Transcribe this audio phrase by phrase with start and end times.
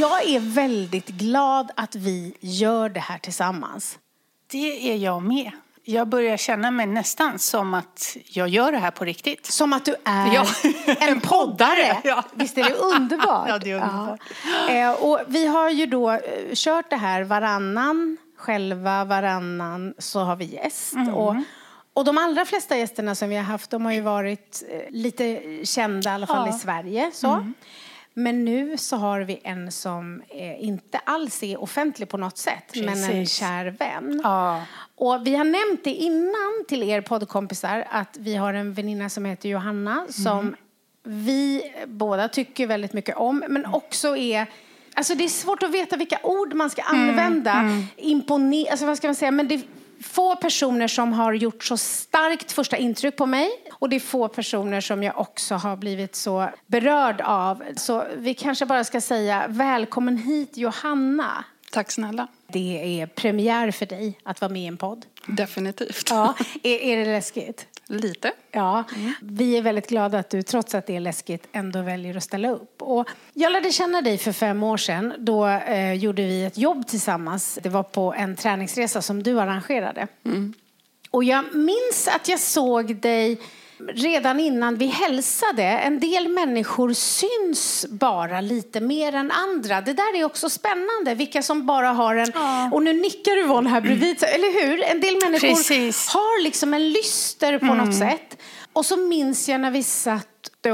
[0.00, 3.98] Jag är väldigt glad att vi gör det här tillsammans.
[4.50, 5.50] Det är jag med.
[5.84, 9.46] Jag börjar känna mig nästan som att jag gör det här på riktigt.
[9.46, 10.46] Som att du är Ja.
[11.00, 11.96] en poddare.
[12.04, 12.24] Ja.
[12.32, 13.46] Visst är det underbart?
[13.48, 14.20] Ja, det är underbart.
[14.68, 14.74] Ja.
[14.74, 16.20] Eh, Och vi har ju då eh,
[16.54, 20.92] kört det här varannan, själva varannan så har vi gäst.
[20.94, 21.14] Mm.
[21.14, 21.36] Och,
[21.94, 25.40] och de allra flesta gästerna som vi har haft de har ju varit eh, lite
[25.64, 26.56] kända, i alla fall Ja.
[26.56, 27.10] i Sverige.
[27.14, 27.52] Så.
[28.22, 32.72] Men nu så har vi en som eh, inte alls är offentlig på något sätt,
[32.74, 33.34] men en Precis.
[33.38, 34.20] kär vän.
[34.24, 34.62] Ja.
[34.94, 39.24] Och vi har nämnt det innan till er poddkompisar att vi har en väninna som
[39.24, 40.56] heter Johanna som
[41.02, 44.46] vi båda tycker väldigt mycket om men också är
[44.94, 47.52] Alltså det är svårt att veta vilka ord man ska använda.
[47.96, 49.30] Impone- alltså vad ska man säga?
[49.30, 49.60] Men det
[50.02, 53.50] få personer som har gjort så starkt första intryck på mig.
[53.72, 57.62] Och det är få personer som jag också har blivit så berörd av.
[57.76, 61.44] Så vi kanske bara ska säga välkommen hit Johanna.
[61.70, 62.26] Tack snälla.
[62.46, 65.06] Det är premiär för dig att vara med i en podd.
[65.26, 66.10] Definitivt.
[66.10, 67.66] Ja, är, är det läskigt?
[67.86, 68.32] Lite.
[68.50, 68.84] Ja,
[69.22, 72.50] vi är väldigt glada att du trots att det är läskigt ändå väljer att ställa
[72.50, 72.82] upp.
[72.82, 75.14] Och jag lärde känna dig för fem år sedan.
[75.18, 77.58] Då eh, gjorde vi ett jobb tillsammans.
[77.62, 80.06] Det var på en träningsresa som du arrangerade.
[81.10, 83.38] Och jag minns att jag såg dig
[83.88, 85.62] redan innan vi hälsade.
[85.62, 89.80] En del människor syns bara lite mer än andra.
[89.80, 91.14] Det där är också spännande.
[91.14, 92.32] Vilka som bara har en...
[92.72, 94.24] Och nu nickar Yvonne här bredvid.
[94.24, 94.82] Eller hur?
[94.84, 96.08] En del människor Precis.
[96.08, 98.36] har liksom en lyster på något sätt.
[98.72, 100.26] Och så minns jag när vi satt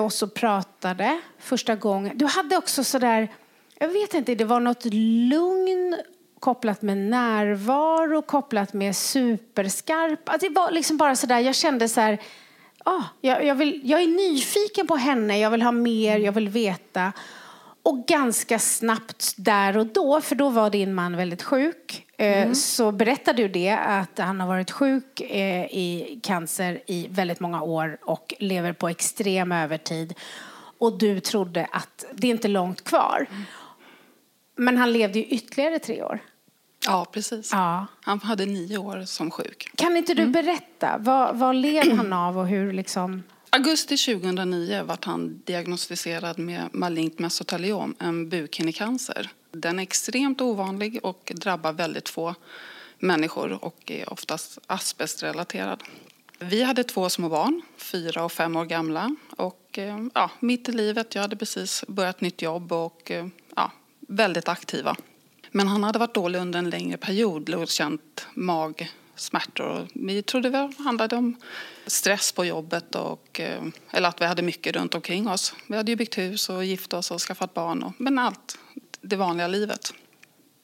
[0.04, 2.18] och så pratade första gången.
[2.18, 3.28] Du hade också sådär,
[3.78, 4.84] jag vet inte, det var något
[5.30, 5.96] lugn
[6.40, 10.28] kopplat med närvaro, kopplat med superskarp.
[10.28, 12.18] Alltså det var liksom bara sådär, jag kände så här,
[12.86, 16.48] ah, jag, jag, vill, jag är nyfiken på henne, jag vill ha mer, jag vill
[16.48, 17.12] veta.
[17.82, 22.92] Och ganska snabbt där och då, för då var din man väldigt sjuk, eh, så
[22.92, 27.98] berättade du det att han har varit sjuk eh, i cancer i väldigt många år
[28.02, 30.14] och lever på extrem övertid.
[30.78, 33.26] Och du trodde att det är inte långt kvar.
[34.56, 36.20] Men han levde ju ytterligare tre år.
[36.86, 37.52] Ja, precis.
[37.52, 37.86] Ja.
[38.00, 39.70] Han hade nio år som sjuk.
[39.76, 43.22] Kan inte du berätta, vad, vad led han av och hur liksom...
[43.50, 49.30] Augusti 2009 var han diagnostiserad med malignt mesoteliom, en bukhinnecancer.
[49.52, 52.34] Den är extremt ovanlig och drabbar väldigt få
[52.98, 55.82] människor och är oftast asbestrelaterad.
[56.38, 59.16] Vi hade två små barn, fyra och fem år gamla.
[59.36, 63.26] Och, eh, ja, mitt i livet, jag hade precis börjat nytt jobb och eh,
[63.56, 64.96] ja, väldigt aktiva.
[65.56, 69.88] Men han hade varit dålig under en längre period och känt magsmärtor.
[69.94, 71.36] Vi trodde det handlade om
[71.86, 75.54] stress på jobbet och, eh, eller att vi hade mycket runt omkring oss.
[75.66, 77.82] Vi hade ju byggt hus och gift oss och skaffat barn.
[77.82, 78.58] Och, men allt,
[79.00, 79.92] det vanliga livet.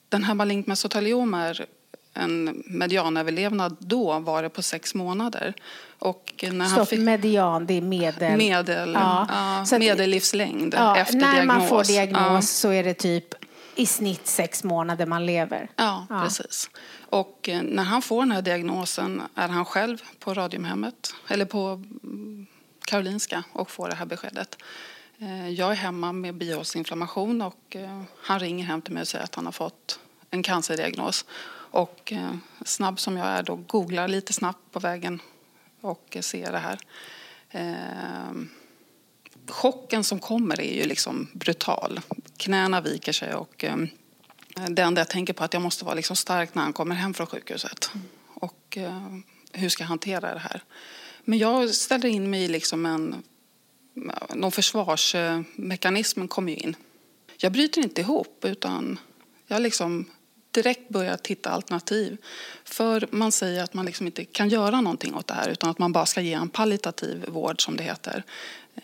[0.09, 1.65] Den här malignt mesoteliom är
[2.13, 5.53] en medianöverlevnad då var det på sex månader.
[5.99, 8.37] Och när han Stopp, fick median, det är medel.
[8.37, 9.27] medel, Ja,
[9.71, 11.57] ja, medellivslängd Ja, efter när diagnos.
[11.57, 13.35] man får diagnos så är det typ
[13.75, 15.69] i snitt sex månader man lever.
[15.75, 16.21] Ja, Ja.
[16.23, 16.69] precis.
[17.09, 21.59] Och eh, när han får den här diagnosen är han själv på Radiumhemmet, eller på
[22.03, 22.45] mm,
[22.85, 24.57] Karolinska, och får det här beskedet.
[25.17, 29.23] Eh, Jag är hemma med bihåleinflammation och eh, han ringer hem till mig och säger
[29.23, 29.99] att han har fått
[30.29, 31.25] en cancerdiagnos.
[31.75, 32.13] Och
[32.65, 35.21] snabb som jag är då googlar lite snabbt på vägen
[35.81, 36.79] och ser det här.
[39.47, 42.01] Chocken som kommer är ju liksom brutal.
[42.37, 43.77] Knäna viker sig och eh,
[44.69, 46.95] det enda jag tänker på är att jag måste vara liksom stark när han kommer
[46.95, 47.91] hem från sjukhuset.
[48.33, 49.17] Och eh,
[49.51, 50.63] hur ska jag hantera det här?
[51.25, 53.23] Men jag ställer in mig i liksom en...
[54.33, 56.75] Någon försvarsmekanism kommer ju in.
[57.37, 58.99] Jag bryter inte ihop utan
[59.47, 60.05] jag liksom
[60.53, 62.17] direkt börja titta alternativ.
[62.63, 65.79] För man säger att man liksom inte kan göra någonting åt det här utan att
[65.79, 68.23] man bara ska ge en palliativ vård som det heter.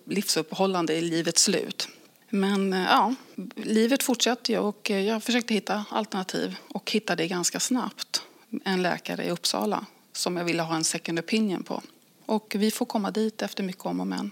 [0.05, 1.87] Livsuppehållande i livets slut.
[2.29, 3.15] Men eh, ja,
[3.55, 8.21] livet fortsätter ju och eh, jag försökte hitta alternativ och hittade ganska snabbt
[8.63, 11.81] en läkare i Uppsala som jag ville ha en second opinion på.
[12.25, 14.31] Och vi får komma dit efter mycket om och men.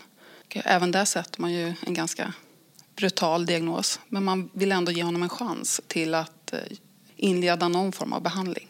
[0.50, 2.34] Även där sätter man ju en ganska
[2.96, 4.00] brutal diagnos.
[4.08, 6.60] Men man vill ändå ge honom en chans till att eh,
[7.18, 8.68] inleda någon form av behandling.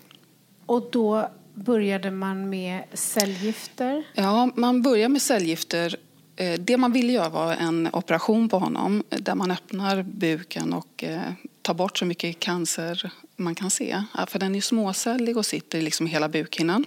[0.66, 4.04] Och då började man med cellgifter?
[4.14, 5.96] Ja, man börjar med cellgifter.
[6.36, 11.04] Eh, det man ville göra var en operation på honom där man öppnar buken och
[11.04, 11.22] eh,
[11.62, 14.04] tar bort så mycket cancer man kan se.
[14.28, 16.86] För den är småcellig och sitter liksom i hela bukhinnan.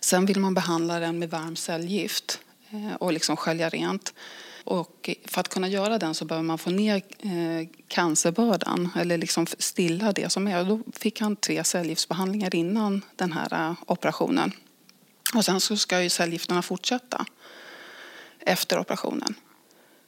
[0.00, 2.40] Sen vill man behandla den med varm cellgift
[2.98, 4.14] och liksom skölja rent.
[4.64, 9.46] Och för att kunna göra den så behöver man få ner eh, cancerbördan eller liksom
[9.58, 10.64] stilla det som är.
[10.64, 14.52] Då fick han tre cellgiftsbehandlingar innan den här eh, operationen.
[15.34, 17.26] Och sen så ska ju cellgifterna fortsätta
[18.40, 19.34] efter operationen.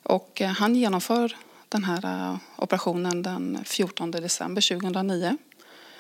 [0.03, 1.37] Och eh, han genomför
[1.69, 5.37] den här operationen den 14 december 2009.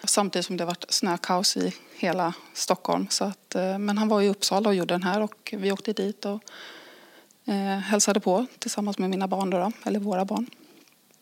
[0.04, 3.06] Samtidigt som det varit snökaos i hela Stockholm.
[3.10, 6.24] Så att, men han var i Uppsala och gjorde den här och vi åkte dit.
[6.24, 6.42] Och
[7.44, 10.46] eh, hälsade på tillsammans med mina barn, då, då, eller våra barn.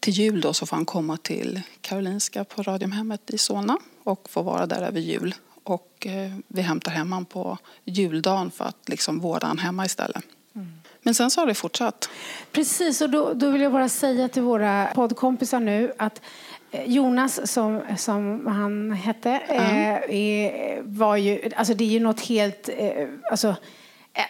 [0.01, 4.43] Till jul då så får han komma till Karolinska på Radiumhemmet i Solna och få
[4.43, 5.35] vara där över jul.
[5.65, 10.25] Och eh, vi hämtar hem honom på juldagen för att liksom vårda honom hemma istället.
[10.55, 10.73] Mm.
[11.03, 12.11] Men sen så har det fortsatt.
[12.53, 16.21] Precis, och då, då vill jag bara säga till våra poddkompisar nu att
[16.71, 20.77] eh, Jonas, som, som han hette, mm.
[20.77, 22.69] eh, var ju, alltså det är ju något helt...
[22.77, 23.57] Eh, alltså,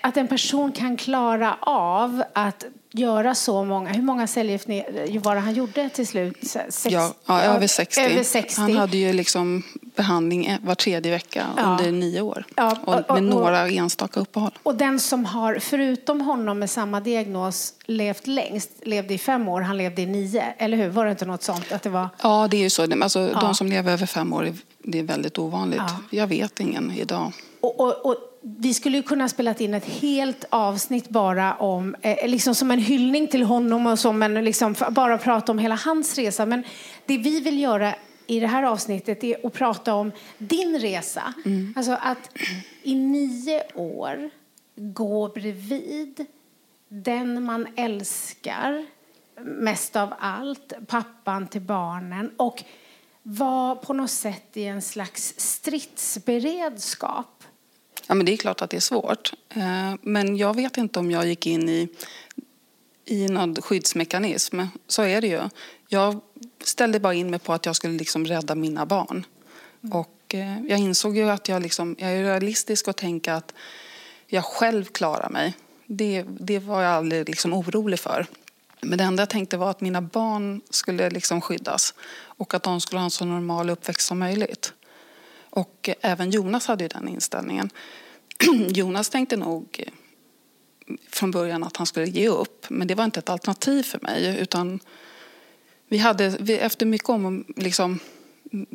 [0.00, 3.90] att en person kan klara av att göra så många...
[3.93, 6.37] Hur många cellgifter var det han gjorde till slut?
[6.43, 8.00] Sex, ja, ja, över 60.
[8.00, 8.61] över 60.
[8.61, 9.62] Han hade ju liksom
[9.96, 11.62] behandling var tredje vecka ja.
[11.62, 12.44] under nio år.
[12.56, 14.58] Ja, och, och, med några enstaka uppehåll.
[14.62, 19.61] Och den som har, förutom honom med samma diagnos, levt längst levde i fem år,
[19.61, 20.44] han levde i nio.
[20.58, 20.88] Eller hur?
[20.88, 21.73] Var det inte något sånt?
[21.73, 22.08] Att det var...
[22.23, 23.02] Ja, det är ju så.
[23.02, 23.29] Alltså.
[23.40, 25.82] De som lever över fem år, det är väldigt ovanligt.
[26.11, 27.32] Jag vet ingen idag.
[27.61, 32.55] och, och, och vi skulle kunna spela in ett helt avsnitt bara om, eh, liksom
[32.55, 36.47] som en hyllning till honom och som en, liksom, bara prata om hela hans resa.
[36.47, 36.65] Men
[37.06, 37.94] det vi vill göra
[38.27, 41.35] i det här avsnittet är att prata om din resa.
[41.44, 41.75] Mm.
[41.77, 42.31] Alltså att
[42.83, 44.31] i nio år
[44.77, 46.27] gå bredvid
[46.89, 48.87] den man älskar
[49.41, 52.65] mest av allt, pappan till barnen och
[53.23, 57.44] vara på något sätt i en slags stridsberedskap
[58.06, 59.32] Ja, men det är klart att det är svårt.
[59.49, 61.88] Eh, men jag vet inte om jag gick in i,
[63.04, 64.60] i någon skyddsmekanism.
[64.88, 65.40] Så är det ju.
[65.88, 66.20] Jag
[66.64, 69.26] ställde bara in mig på att jag skulle liksom rädda mina barn.
[69.82, 69.96] Mm.
[69.96, 73.54] Och eh, jag insåg ju att jag, liksom, jag är realistisk och tänker att
[74.26, 75.55] jag själv klarar mig.
[75.87, 78.26] Det, det var jag aldrig liksom orolig för.
[78.81, 82.81] Men det enda jag tänkte var att mina barn skulle liksom skyddas och att de
[82.81, 84.72] skulle ha en så normal uppväxt som möjligt.
[85.53, 87.71] Och även Jonas hade ju den inställningen.
[88.69, 93.19] Jonas tänkte nog eh, från början att han skulle ge upp, men det var inte
[93.19, 94.39] ett alternativ för mig.
[94.41, 94.81] Utan
[95.89, 97.99] vi hade, efter mycket om liksom,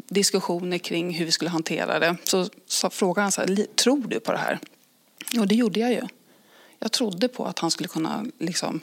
[0.07, 4.19] diskussioner kring hur vi skulle hantera det så, så frågade han så här, tror du
[4.19, 4.59] på det här?
[5.39, 6.01] Och det gjorde jag ju.
[6.79, 8.81] Jag trodde på att han skulle kunna liksom,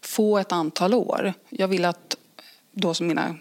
[0.00, 1.34] få ett antal år.
[1.48, 2.16] Jag ville att
[2.72, 3.36] då som mina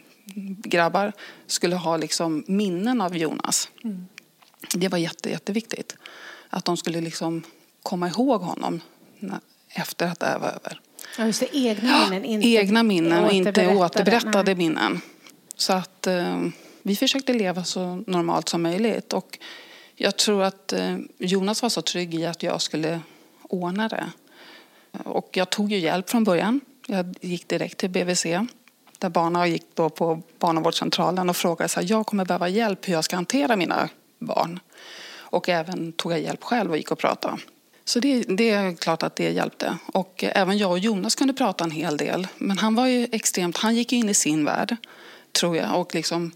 [0.64, 1.14] grabbar
[1.48, 3.70] skulle ha liksom minnen av Jonas.
[3.84, 4.08] Mm.
[4.74, 5.98] Det var jätte, jätteviktigt.
[6.50, 7.44] Att de skulle liksom
[7.84, 8.82] komma ihåg honom
[9.70, 10.82] efter att det här var över.
[11.18, 14.56] Ja, just det, egna minnen, inte egna minnen och inte återberättade nej.
[14.56, 15.02] minnen.
[15.56, 16.42] Så att eh,
[16.82, 19.14] vi försökte leva så normalt som möjligt.
[19.14, 19.40] Och
[19.96, 23.00] jag tror att eh, Jonas var så trygg i att jag skulle
[23.42, 24.12] ordna det.
[25.04, 26.62] Och jag tog ju hjälp från början.
[26.88, 28.26] Jag gick direkt till BVC
[29.06, 32.94] där barnen gick då på barnavårdscentralen och frågade så här, jag kommer behöva hjälp hur
[32.94, 34.60] jag ska hantera mina barn.
[35.18, 37.38] Och även tog jag hjälp själv och gick och pratade.
[37.86, 39.78] Så det, det, är klart att det hjälpte.
[39.94, 42.28] Och även jag och Jonas kunde prata en hel del.
[42.38, 44.76] Men han var ju extremt, han gick in i sin värld,
[45.32, 45.80] tror jag.
[45.80, 46.32] Och liksom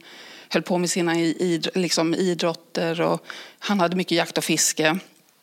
[0.49, 3.25] höll på med sina id, liksom idrotter och
[3.59, 4.99] han hade mycket jakt och fiske.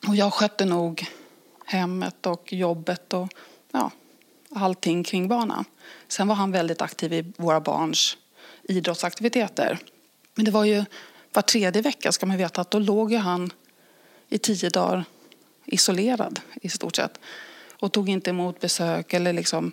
[0.09, 1.07] Och jag skötte nog
[1.65, 3.29] hemmet och jobbet och
[4.51, 5.65] allting kring barnen.
[6.09, 8.17] Sen var han väldigt aktiv i våra barns
[8.63, 9.79] idrottsaktiviteter.
[10.35, 10.85] Men det var ju
[11.33, 13.53] var tredje vecka ska man veta att då låg ju han
[14.29, 15.05] i tio dagar
[15.65, 17.19] isolerad i stort sett
[17.81, 19.73] och tog inte emot besök eller liksom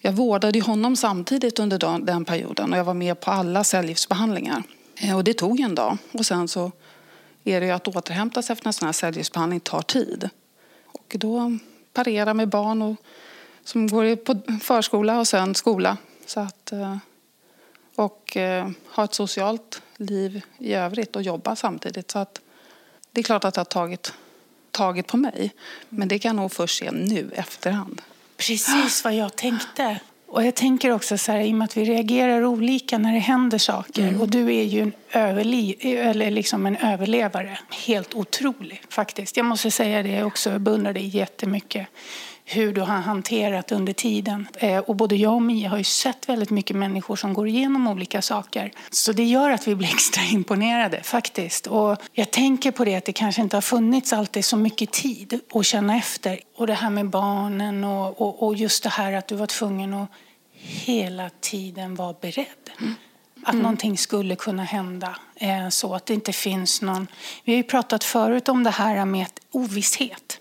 [0.00, 4.62] jag vårdade honom samtidigt under den perioden och jag var med på alla cellgiftsbehandlingar.
[4.96, 5.98] Eh, och det tog en dag.
[6.12, 6.72] Och sen så
[7.44, 10.30] är det ju att återhämta sig efter en sån här cellgiftsbehandling tar tid.
[10.86, 11.58] Och då
[11.92, 12.96] parera med barn och,
[13.64, 15.96] som går på förskola och sen skola.
[16.26, 16.96] Så att, eh,
[17.94, 22.10] och eh, ha ett socialt liv i övrigt och jobba samtidigt.
[22.10, 22.40] Så att
[23.12, 24.12] det är klart att det har tagit,
[24.70, 25.54] tagit på mig.
[25.88, 28.02] Men det kan jag nog först se nu efterhand.
[28.36, 30.00] Precis vad jag tänkte.
[30.26, 33.18] Och jag tänker också så här, i och med att vi reagerar olika när det
[33.18, 34.02] händer saker.
[34.02, 34.20] Mm.
[34.20, 37.58] Och du är ju en, överli eller liksom en överlevare.
[37.70, 39.36] Helt otrolig faktiskt.
[39.36, 41.86] Jag måste säga det också, jag beundrar dig jättemycket
[42.44, 44.48] hur du har hanterat under tiden.
[44.54, 47.86] Eh, och både jag och Mia har ju sett väldigt mycket människor som går igenom
[47.86, 48.72] olika saker.
[48.90, 51.66] Så det gör att vi blir extra imponerade faktiskt.
[51.66, 55.40] Och jag tänker på det att det kanske inte har funnits alltid så mycket tid
[55.54, 56.40] att känna efter.
[56.56, 59.94] Och det här med barnen och, och, och just det här att du var tvungen
[59.94, 60.08] att
[60.62, 62.46] hela tiden vara beredd.
[62.80, 62.94] Mm.
[63.42, 63.62] Att mm.
[63.62, 65.16] någonting skulle kunna hända.
[65.36, 67.06] Eh, så att det inte finns någon...
[67.44, 70.38] Vi har ju pratat förut om det här med ovisshet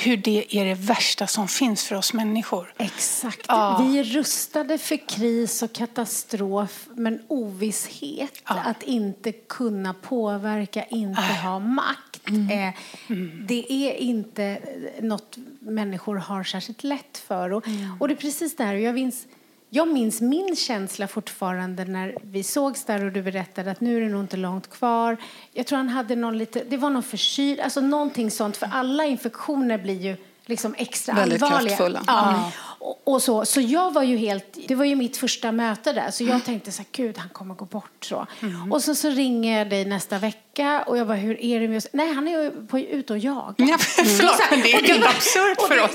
[0.00, 2.72] hur det är det värsta som finns för oss människor.
[2.78, 3.44] Exakt.
[3.48, 3.84] Ja.
[3.84, 8.60] Vi är rustade för kris och katastrof, men ovisshet, ja.
[8.60, 11.44] att inte kunna påverka, inte äh.
[11.44, 12.28] ha makt.
[12.28, 12.50] Mm.
[12.50, 12.74] Eh,
[13.08, 13.44] mm.
[13.48, 14.58] Det är inte
[15.00, 17.52] något människor har särskilt lätt för.
[17.52, 17.96] Och, mm.
[18.00, 19.26] och det är precis det här, jag minns
[19.70, 24.00] jag minns min känsla fortfarande när vi sågs där och du berättade att nu är
[24.00, 25.16] det nog inte långt kvar.
[25.52, 29.04] Jag tror han hade någon lite, det var någon förkyld, alltså någonting sånt, för alla
[29.04, 31.68] infektioner blir ju liksom extra Väldigt allvarliga.
[31.76, 32.02] kraftfulla.
[32.06, 32.52] Ja.
[32.80, 32.94] Mm.
[33.04, 33.44] Och, så.
[33.44, 36.40] så jag var ju helt, det var ju mitt första möte där, så jag mm.
[36.40, 38.26] tänkte så här, gud han kommer gå bort så.
[38.40, 38.72] Mm.
[38.72, 41.86] Och så, så ringer jag dig nästa vecka och jag bara, hur är det med
[41.92, 43.54] Nej, han är ju på, ute och jagar.
[43.56, 45.90] Ja, förlåt, men det är helt absurt för oss.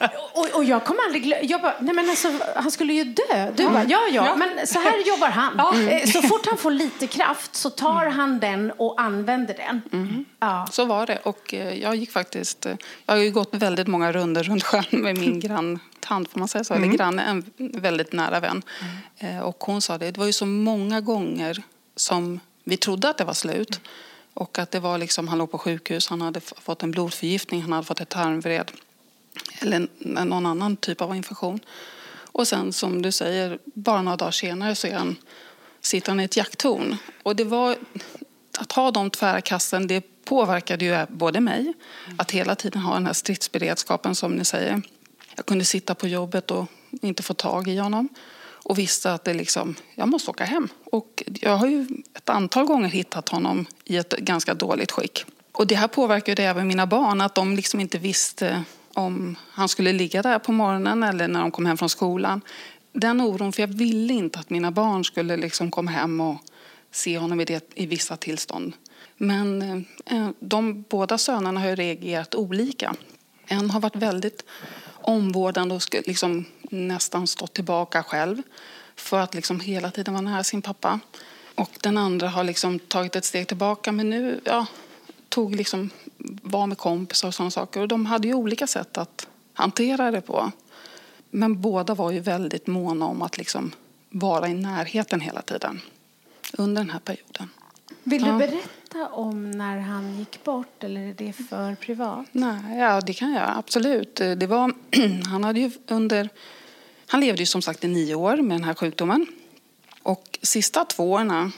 [0.00, 3.04] Ja, och, och jag kommer aldrig glömma, jag bara, nej men alltså han skulle ju
[3.04, 3.52] dö.
[3.56, 4.36] Du bara, ja, ja, ja.
[4.36, 5.60] men så här jobbar han.
[5.76, 6.06] Mm.
[6.06, 8.12] Så fort han får lite kraft så tar mm.
[8.12, 9.82] han den och använder den.
[9.92, 10.24] Mm.
[10.40, 10.68] Ja.
[10.70, 11.18] Så var det.
[11.22, 14.84] Och eh, jag gick faktiskt, eh, jag har ju gått väldigt många runder runt sjön
[14.90, 16.84] med min grann tant, får man säga så, mm.
[16.84, 18.62] eller granne, en väldigt nära vän.
[19.20, 19.36] Mm.
[19.36, 21.62] Eh, och hon sa det, det var ju så många gånger
[21.96, 23.80] som vi trodde att det var slut.
[24.34, 27.72] Och att det var liksom, han låg på sjukhus, han hade fått en blodförgiftning, han
[27.72, 28.70] hade fått ett tarmvred
[29.58, 29.88] eller
[30.24, 31.60] någon annan typ av infektion.
[32.32, 35.16] Och sen som du säger, bara några dagar senare så är han,
[35.80, 36.96] sitter han i ett jakttorn.
[37.22, 37.76] Och det var,
[38.58, 41.72] att ha de tvära kasten, det påverkade ju både mig,
[42.18, 44.82] att hela tiden ha den här stridsberedskapen som ni säger.
[45.36, 48.08] Jag kunde sitta på jobbet och inte få tag i honom
[48.64, 50.68] och visste att det liksom, jag måste åka hem.
[50.84, 55.24] Och jag har ju ett antal gånger hittat honom i ett ganska dåligt skick.
[55.52, 59.92] Och det här påverkade även mina barn, att de liksom inte visste om han skulle
[59.92, 62.40] ligga där på morgonen eller när de kom hem från skolan.
[62.92, 66.36] Den oron, för jag ville inte att mina barn skulle liksom komma hem och
[66.90, 68.72] se honom i, det, i vissa tillstånd.
[69.16, 69.62] Men
[70.06, 72.94] eh, de båda sönerna har reagerat olika.
[73.46, 74.44] En har varit väldigt
[75.02, 78.42] omvårdande och liksom nästan stått tillbaka själv
[78.96, 81.00] för att liksom hela tiden vara nära sin pappa.
[81.54, 84.66] Och den andra har liksom tagit ett steg tillbaka men nu ja,
[85.28, 85.90] tog liksom,
[86.42, 87.80] var med kompisar och sådana saker.
[87.80, 90.52] Och de hade ju olika sätt att hantera det på.
[91.30, 93.72] Men båda var ju väldigt måna om att liksom
[94.10, 95.80] vara i närheten hela tiden
[96.52, 97.48] under den här perioden.
[98.02, 98.68] Vill du berätta
[99.10, 102.26] om när han gick bort eller är det för privat?
[102.32, 104.16] Nej, ja, det kan jag absolut.
[104.16, 104.72] Det var,
[105.26, 106.28] han, hade ju under,
[107.06, 109.26] han levde ju som sagt i nio år med den här sjukdomen.
[110.02, 111.52] Och sista två åren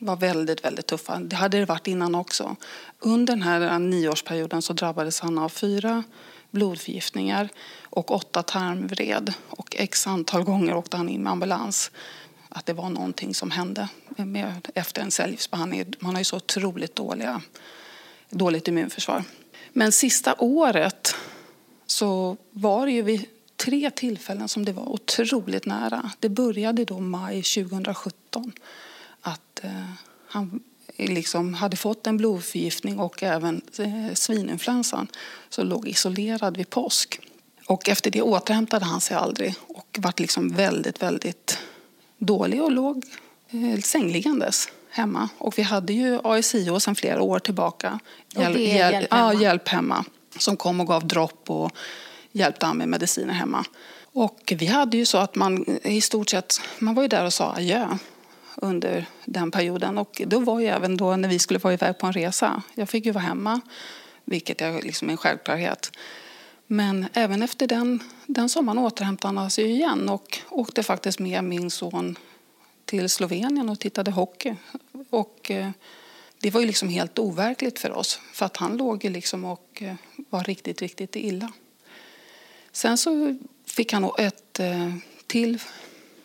[0.00, 1.18] var väldigt, väldigt tuffa.
[1.18, 2.56] Det hade det varit innan också.
[2.98, 6.04] Under den här nioårsperioden så drabbades han av fyra
[6.50, 7.48] blodförgiftningar
[7.82, 9.34] och åtta tarmvred.
[9.48, 11.90] Och x antal gånger åkte han in med ambulans
[12.50, 15.84] att det var någonting som hände med, efter en cellgiftsbehandling.
[15.98, 17.42] Man har ju så otroligt dåliga,
[18.30, 19.24] dåligt immunförsvar.
[19.72, 21.14] Men sista året
[21.86, 23.26] så var det ju vid
[23.56, 26.10] tre tillfällen som det var otroligt nära.
[26.20, 28.52] Det började då maj 2017
[29.20, 29.90] att eh,
[30.26, 30.62] han
[30.96, 35.06] liksom hade fått en blodförgiftning och även eh, svininfluensan
[35.48, 37.20] så låg isolerad vid påsk.
[37.66, 41.58] Och efter det återhämtade han sig aldrig och var liksom väldigt, väldigt
[42.20, 43.04] dålig och låg
[43.50, 45.28] eh, sängliggandes hemma.
[45.38, 47.98] Och vi hade ju ASIO sedan flera år tillbaka.
[48.34, 49.32] Hjäl och hjälp, hemma.
[49.32, 50.04] Ja, hjälp hemma.
[50.38, 51.72] Som kom och gav dropp och
[52.32, 53.64] hjälpte han med mediciner hemma.
[54.12, 57.32] Och vi hade ju så att man i stort sett, man var ju där och
[57.32, 57.98] sa adjö
[58.56, 59.98] under den perioden.
[59.98, 62.62] Och då var ju även då när vi skulle vara iväg på en resa.
[62.74, 63.60] Jag fick ju vara hemma,
[64.24, 65.92] vilket är liksom en självklarhet.
[66.72, 71.70] Men även efter den, den sommaren återhämtade han sig igen och åkte faktiskt med min
[71.70, 72.18] son
[72.84, 74.54] till Slovenien och tittade hockey.
[75.10, 75.70] Och eh,
[76.40, 79.94] det var ju liksom helt overkligt för oss, för att han låg liksom och eh,
[80.16, 81.52] var riktigt, riktigt illa.
[82.72, 84.94] Sen så fick han ett eh,
[85.26, 85.58] till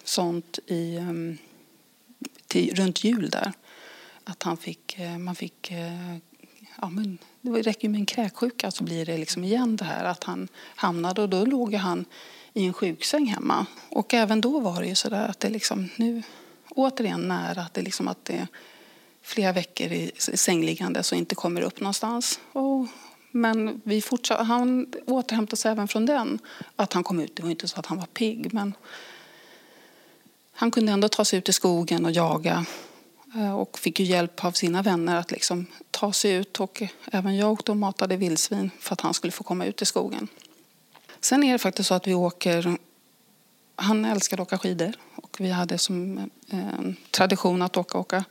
[0.03, 1.37] sånt i, ehm,
[2.47, 3.53] till, runt jul där.
[4.23, 5.71] Att han fick, man fick,
[6.81, 10.23] ja men det räcker med en kräksjuka så blir det liksom igen det här att
[10.23, 12.05] han hamnade och då låg han
[12.53, 13.65] i en sjuksäng hemma.
[13.89, 16.23] Och även då var det ju så där att det liksom nu
[16.69, 18.47] återigen nära att det liksom att det
[19.21, 22.39] flera veckor i sängliggande så inte kommer upp någonstans.
[22.51, 22.87] Och,
[23.31, 26.39] men vi fortsatte, han återhämtade sig även från den.
[26.75, 28.73] Att han kom ut, det var inte så att han var pigg men
[30.57, 32.65] han kunde ändå ta sig ut i skogen och jaga
[33.35, 36.59] Eh, och fick ju hjälp av sina vänner att liksom ta sig ut.
[36.59, 39.85] Och även jag åkte och matade vildsvin för att han skulle få komma ut i
[39.85, 40.27] skogen.
[41.19, 42.77] Sen är det faktiskt så att vi åker...
[43.77, 46.17] Han älskade att åka skidor och vi hade som
[46.49, 48.23] eh, tradition att åka, åka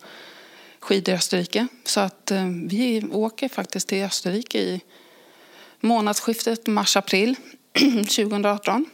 [0.81, 1.67] skidor i Österrike.
[1.85, 4.81] Så att eh, vi åker faktiskt till Österrike i
[5.81, 7.37] månadsskiftet mars-april
[7.95, 8.87] 2018.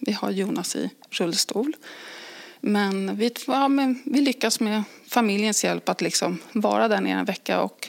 [0.00, 1.76] Vi har Jonas i rullstol.
[2.60, 7.24] Men vi, ja, men vi lyckas med familjens hjälp att liksom vara där nere en
[7.24, 7.88] vecka och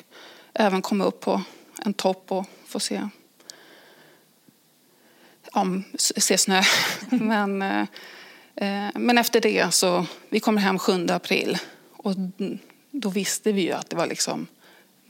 [0.54, 1.42] även komma upp på
[1.86, 3.08] en topp och få se,
[5.54, 5.66] ja,
[5.98, 6.62] se snö.
[7.10, 7.86] men, eh,
[8.56, 11.58] eh, men efter det så, vi kommer hem 7 april
[11.94, 12.16] och
[12.92, 14.48] då visste vi ju att det var liksom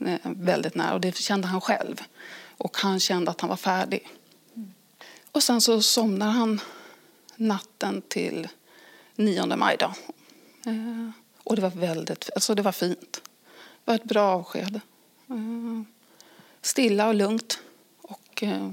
[0.06, 2.02] eh, väldigt nära och det kände han själv.
[2.56, 4.08] Och han kände att han var färdig.
[5.32, 6.60] Och sen så somnar han
[7.36, 8.48] natten till
[9.16, 9.76] 9 maj.
[9.78, 9.94] Då.
[11.44, 13.12] Och det var väldigt alltså det var fint.
[13.12, 14.80] Det var ett bra avsked.
[15.28, 15.82] Eh,
[16.62, 17.58] stilla och lugnt.
[18.02, 18.72] Och eh,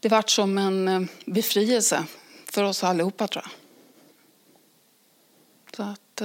[0.00, 2.04] det var som en eh, befrielse
[2.44, 3.52] för oss allihopa, tror jag.
[5.76, 6.22] Så att...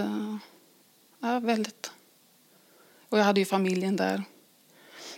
[1.19, 1.91] Ja, väldigt.
[3.09, 4.23] Och jag hade ju familjen där.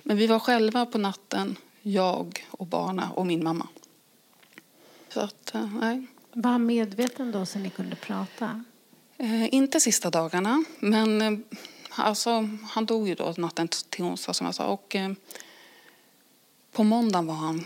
[0.04, 3.68] Men vi var själva på natten, jag och barna och min mamma.
[5.10, 6.08] Så att, nej.
[6.32, 8.64] Var han medveten då så ni kunde prata?
[9.24, 11.40] Eh, inte sista dagarna, men eh,
[11.90, 14.66] alltså, han dog ju då natten till onsdag som jag sa.
[14.66, 15.12] Och, eh,
[16.72, 17.66] på måndagen var han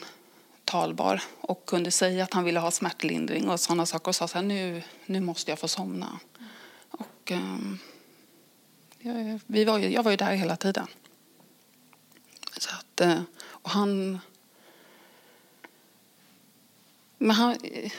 [0.66, 4.08] talbar och kunde säga att han ville ha smärtlindring och sådana saker.
[4.08, 6.20] Och sa så här, nu, nu måste jag få somna.
[6.92, 7.58] Och, eh,
[9.00, 10.88] jag, vi var ju, jag var ju där hela tiden.
[12.58, 14.20] Så att, eh, och han...
[17.18, 17.92] Men han, eh,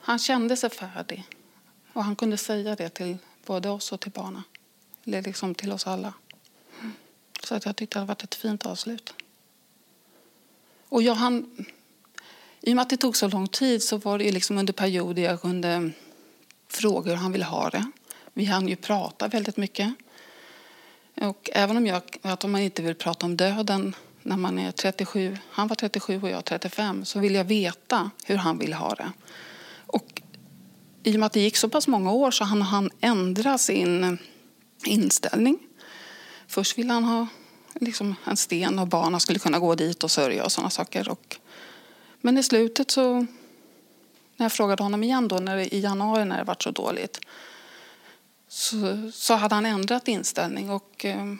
[0.00, 1.24] han kände sig färdig.
[1.94, 4.42] Och han kunde säga det till både oss och till barnen.
[5.04, 6.12] Eller liksom till oss alla.
[7.42, 9.14] Så att jag tyckte det hade varit ett fint avslut.
[10.88, 11.66] Och jag han,
[12.60, 15.22] I och med att det tog så lång tid så var det liksom under perioder
[15.22, 15.90] jag kunde
[16.68, 17.90] fråga hur han ville ha det.
[18.32, 19.94] Vi hann ju prata väldigt mycket.
[21.14, 24.72] Och även om, jag, att om man inte vill prata om döden när man är
[24.72, 28.94] 37, han var 37 och jag 35, så vill jag veta hur han vill ha
[28.94, 29.12] det.
[31.06, 34.18] I och med att det gick så pass många år så hann han ändra sin
[34.84, 35.58] inställning.
[36.46, 37.26] Först ville han ha
[37.80, 41.08] liksom en sten och barnen skulle kunna gå dit och sörja och sådana saker.
[41.08, 41.36] Och,
[42.20, 43.26] men i slutet så,
[44.36, 47.20] när jag frågade honom igen då, när det, i januari när det var så dåligt,
[48.48, 50.70] så, så hade han ändrat inställning.
[50.70, 51.34] Och, eh,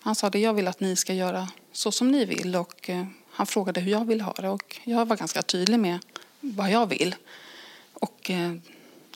[0.00, 2.56] han sa att jag vill att ni ska göra så som ni vill.
[2.56, 5.98] Och, eh, han frågade hur jag vill ha det och jag var ganska tydlig med
[6.40, 7.14] vad jag vill.
[7.92, 8.52] Och, eh,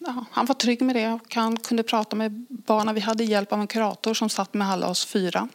[0.06, 2.94] ja, han var trygg med det och han kunde prata med barnen.
[2.94, 5.48] Vi hade hjälp av en kurator som satt med alla oss fyra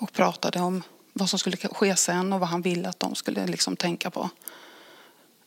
[0.00, 3.46] och pratade om vad som skulle ske sen och vad han ville att de skulle
[3.46, 4.30] liksom tänka på.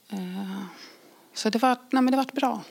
[0.09, 0.63] Eh,
[1.33, 2.61] så det var, nej men det var bra.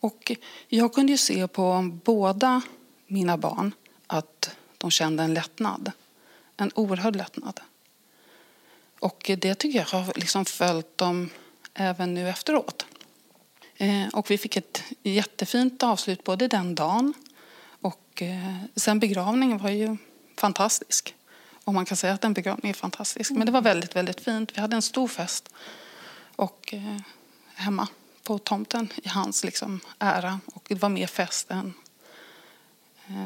[0.00, 0.32] Och
[0.68, 2.62] jag kunde ju se på båda
[3.06, 3.74] mina barn
[4.06, 5.92] att de kände en lättnad.
[6.56, 7.60] En oerhörd lättnad.
[9.00, 11.30] Och det tycker jag har liksom följt dem
[11.74, 12.86] även nu efteråt.
[13.78, 17.14] Eh, och vi fick ett jättefint avslut både den dagen
[17.80, 19.96] och eh, sen begravningen var ju
[20.36, 21.14] fantastisk.
[21.64, 23.30] Och man kan säga att en begravning är fantastisk.
[23.30, 24.52] Men det var väldigt, väldigt fint.
[24.54, 25.48] Vi hade en stor fest
[26.36, 27.00] och, eh,
[27.54, 27.88] hemma
[28.22, 30.40] på tomten i hans liksom, ära.
[30.54, 31.74] Och det var mer fest än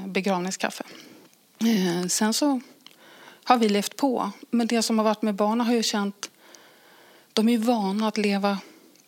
[0.06, 0.84] begravningskaffe.
[2.08, 2.60] Sen så
[3.44, 4.30] har vi levt på.
[4.50, 6.30] Men det som har varit med barnen har jag känt
[7.32, 8.58] de är vana att leva,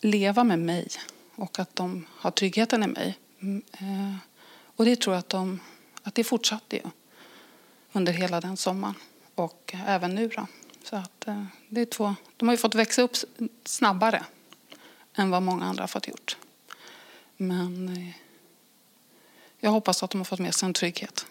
[0.01, 0.87] leva med mig
[1.35, 3.19] och att de har tryggheten i mig.
[3.39, 4.15] Mm, eh,
[4.75, 5.59] och det tror jag att, de,
[6.03, 6.81] att det fortsatte ju
[7.91, 8.95] under hela den sommaren
[9.35, 10.27] och även nu.
[10.27, 10.47] Då.
[10.83, 13.15] Så att, eh, det är två, de har ju fått växa upp
[13.65, 14.25] snabbare
[15.15, 16.37] än vad många andra har fått gjort.
[17.37, 18.15] Men eh,
[19.59, 21.25] jag hoppas att de har fått med sig en trygghet.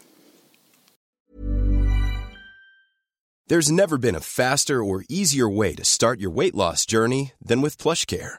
[3.51, 7.61] There's never been a faster or easier way to start your weight loss journey than
[7.63, 8.39] with PlushCare.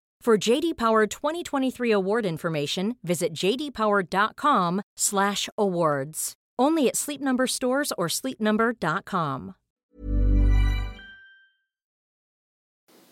[0.25, 6.33] For JD Power 2023 award information, visit jdpower.com/awards.
[6.61, 9.53] Only at Sleep Number stores or sleepnumber.com.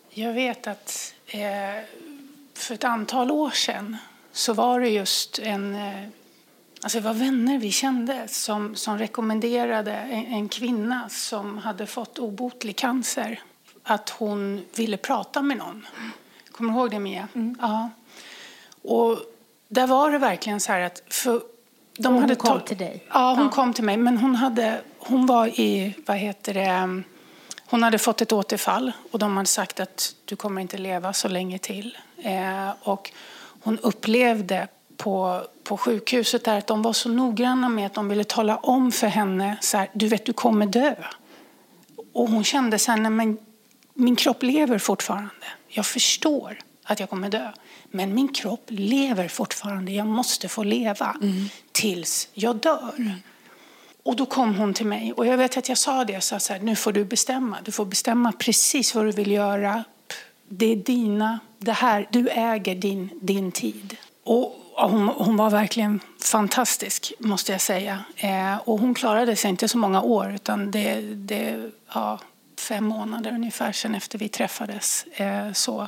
[0.09, 1.39] Jag vet att eh,
[2.53, 3.97] för ett antal år sedan
[4.31, 6.07] så var det just en eh,
[6.81, 12.19] Alltså det var vänner vi kände som, som rekommenderade en, en, kvinna som hade fått
[12.19, 13.41] obotlig cancer
[13.83, 15.87] att hon ville prata med någon.
[16.59, 17.27] Kommer du ihåg det, Mia?
[17.35, 17.57] Mm.
[17.61, 17.89] Ja.
[18.81, 19.19] Och
[19.67, 21.01] där var det verkligen så här att...
[21.09, 21.41] För
[21.97, 23.03] de hon hade kom till dig?
[23.13, 23.51] Ja, hon Ja.
[23.51, 23.97] kom till mig.
[23.97, 25.93] Men hon, hade, hon var i...
[26.05, 27.03] Vad heter det?
[27.65, 31.27] Hon hade fått ett återfall och de hade sagt att du kommer inte leva så
[31.27, 31.97] länge till.
[32.17, 33.11] Eh, och
[33.61, 34.67] hon upplevde
[34.97, 38.91] på, på sjukhuset där att de var så noggranna med att de ville tala om
[38.91, 40.95] för henne så här, du vet du kommer dö.
[42.13, 43.37] Och hon kände så här, nej men
[43.99, 45.29] min kropp lever fortfarande.
[45.67, 47.51] Jag förstår att jag kommer dö.
[47.91, 49.91] Men min kropp lever fortfarande.
[49.91, 51.15] Jag måste få leva
[51.71, 53.19] tills jag dör.
[54.03, 56.53] Och då kom hon till mig och jag vet att jag sa det, så så
[56.53, 57.57] här, nu får du bestämma.
[57.63, 59.83] Du får bestämma precis vad du vill göra.
[60.49, 63.97] Det är dina, det här, du äger din, din tid.
[64.23, 68.03] Och hon, hon var verkligen fantastisk, måste jag säga.
[68.15, 72.19] Eh, och hon klarade sig inte så många år, utan det, det ja,
[72.59, 75.03] fem månader ungefär sedan efter vi träffades.
[75.03, 75.87] Eh, så.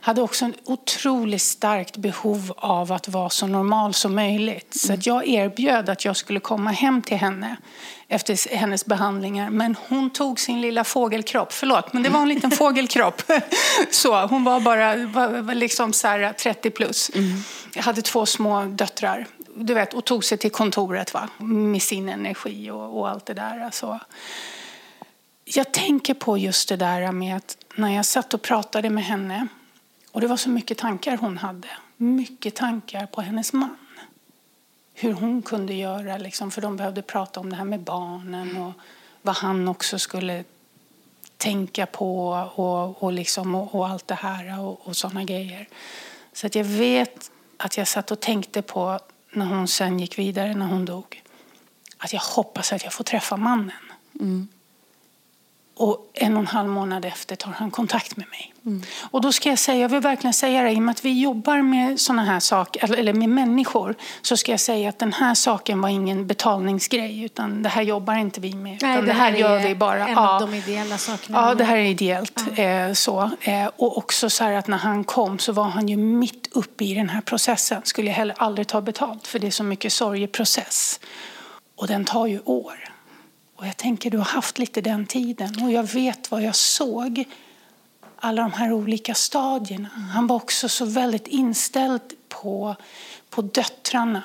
[0.00, 4.80] Hade också en otroligt starkt behov av att vara så normal som möjligt.
[4.80, 7.56] Så att jag erbjöd att jag skulle komma hem till henne
[8.08, 9.50] efter hennes behandlingar.
[9.50, 11.52] Men hon tog sin lilla fågelkropp.
[11.52, 13.22] Förlåt, men det var en liten fågelkropp.
[13.90, 17.10] Så, hon var bara var, liksom så här 30 plus.
[17.74, 19.26] Jag hade två små döttrar.
[19.54, 21.28] Du vet, och tog sig till kontoret va?
[21.38, 23.60] med sin energi och, och allt det där.
[23.64, 24.00] Alltså.
[25.48, 29.48] Jag tänker på just det där med att när jag satt och pratade med henne
[30.12, 31.68] och det var så mycket tankar hon hade.
[31.96, 33.76] Mycket tankar på hennes man.
[34.94, 38.72] Hur hon kunde göra, liksom, för de behövde prata om det här med barnen och
[39.22, 40.44] vad han också skulle
[41.36, 45.68] tänka på och, och, liksom, och, och allt det här och, och sådana grejer.
[46.32, 49.00] Så att jag vet att jag satt och tänkte på
[49.32, 51.22] när hon sen gick vidare, när hon dog.
[51.98, 53.72] Att jag hoppas att jag får träffa mannen.
[54.20, 54.48] Mm.
[55.78, 58.52] Och en och en halv månad efter tar han kontakt med mig.
[59.10, 61.20] Och då ska jag säga, jag vill verkligen säga det, i och med att vi
[61.20, 65.34] jobbar med sådana här saker, eller- med människor, så ska jag säga att den här
[65.34, 68.78] saken var ingen betalningsgrej, utan det här jobbar inte vi med.
[68.82, 70.08] Nej, utan det här gör vi bara.
[70.08, 71.38] en av de ideella sakerna.
[71.48, 72.44] Ja, det här är ideellt.
[72.56, 73.30] Eh, så.
[73.40, 76.84] Eh, och också så här att när han kom så var han ju mitt uppe
[76.84, 77.80] i den här processen.
[77.84, 81.00] Skulle jag heller aldrig ta betalt, för det är så mycket sorgeprocess.
[81.76, 82.85] Och den tar ju år.
[83.56, 85.62] Och jag tänker, du har haft lite den tiden.
[85.62, 87.24] Och jag vet vad jag såg.
[88.16, 89.88] Alla de här olika stadierna.
[89.88, 92.76] Han var också så väldigt inställd på,
[93.30, 94.22] på döttrarna.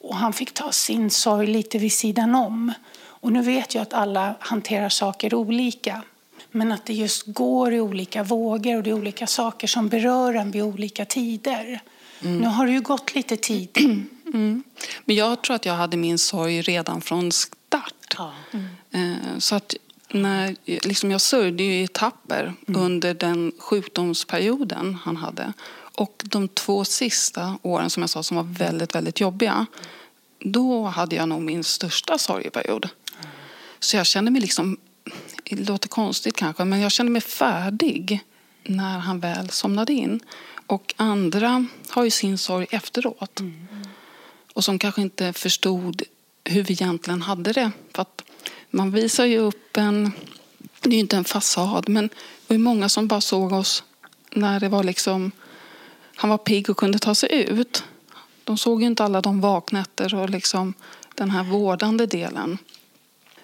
[0.00, 2.72] Och han fick ta sin sorg lite vid sidan om.
[2.98, 6.02] Och nu vet jag att alla hanterar saker olika.
[6.50, 10.34] Men att det just går i olika vågor och det är olika saker som berör
[10.34, 11.80] en vid olika tider.
[12.20, 13.68] Nu har det ju gått lite tid.
[15.04, 17.32] Men jag tror att jag hade min sorg redan från
[18.12, 18.34] start.
[18.90, 19.74] Eh, Så att
[20.08, 25.52] när, liksom jag sörjde ju i etapper under den sjukdomsperioden han hade.
[25.98, 29.66] Och de två sista åren som jag sa som var väldigt, väldigt jobbiga.
[30.38, 32.88] då hade jag nog min största sorgeperiod.
[33.78, 34.76] Så jag kände mig liksom,
[35.44, 38.20] det låter konstigt kanske, men jag kände mig färdig
[38.62, 40.20] när han väl somnade in.
[40.66, 43.40] Och andra har ju sin sorg efteråt.
[43.40, 43.66] Mm.
[44.52, 46.02] Och som kanske inte förstod
[46.46, 47.70] hur vi egentligen hade det.
[47.94, 48.22] För att
[48.70, 50.12] man visar ju upp en,
[50.80, 53.84] det är ju inte en fasad, men det var många som bara såg oss
[54.30, 55.30] när det var liksom,
[56.16, 57.84] han var pigg och kunde ta sig ut.
[58.44, 60.74] De såg ju inte alla de vaknätter och liksom
[61.14, 62.58] den här vårdande delen.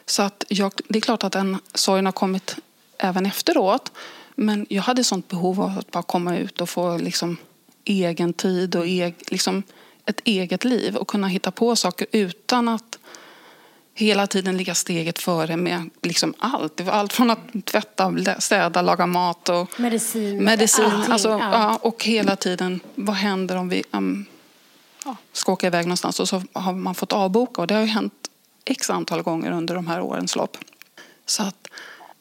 [0.06, 2.56] Så att jag, det är klart att den sorgen har kommit
[2.98, 3.92] även efteråt.
[4.34, 7.36] Men jag hade sånt behov av att bara komma ut och få liksom
[7.84, 9.62] egen tid och eg, liksom
[10.06, 12.98] ett eget liv och kunna hitta på saker utan att
[13.94, 16.76] hela tiden ligga steget före med liksom allt.
[16.76, 20.44] Det var allt från att tvätta, städa, laga mat och medicin.
[20.44, 21.78] medicin alltså, ja.
[21.82, 24.26] och hela tiden, vad händer om vi um,
[25.04, 27.60] ja, ska åka iväg någonstans och så har man fått avboka.
[27.60, 28.14] Och det har ju hänt
[28.64, 30.56] x antal gånger under de här årens lopp.
[31.26, 31.68] Så att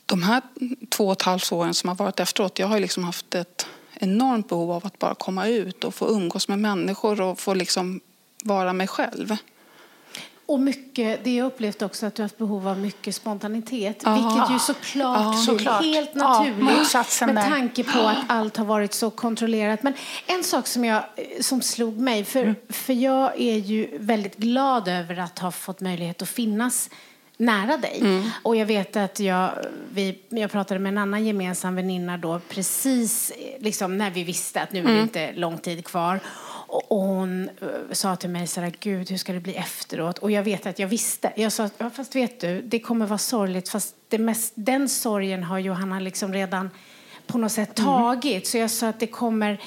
[0.05, 0.41] de här
[0.89, 3.67] två och ett halvt åren som har varit efteråt, jag har liksom haft ett
[4.03, 8.01] enormt behov av att bara komma ut och få umgås med människor och få liksom
[8.43, 9.37] vara mig själv.
[10.45, 14.01] Och mycket, det jag upplevt också att du har haft behov av mycket spontanitet.
[14.05, 14.13] Ja.
[14.13, 15.83] Vilket ju såklart, ja, såklart.
[15.83, 19.83] helt naturligt ja, med tanke på att allt har varit så kontrollerat.
[19.83, 19.93] Men
[20.25, 21.03] en sak som, jag,
[21.41, 22.55] som slog mig, för, mm.
[22.69, 26.89] för jag är ju väldigt glad över att ha fått möjlighet att finnas
[27.41, 27.97] nära dig.
[28.01, 28.29] Mm.
[28.43, 29.51] Och jag vet att jag,
[29.93, 34.71] vi, jag pratade med en annan gemensam väninna då precis liksom, när vi visste att
[34.71, 35.03] nu är det mm.
[35.03, 36.19] inte lång tid kvar.
[36.67, 40.17] Och hon eh, sa till mig så här, gud hur ska det bli efteråt?
[40.17, 41.33] Och jag vet att jag visste.
[41.35, 43.69] Jag sa, ja, fast vet du, det kommer vara sorgligt.
[43.69, 46.69] Fast det mest, den sorgen har Johanna liksom redan
[47.27, 47.91] på något sätt mm.
[47.91, 48.33] tagit.
[48.33, 48.45] Mm.
[48.45, 49.61] Så jag sa att det kommer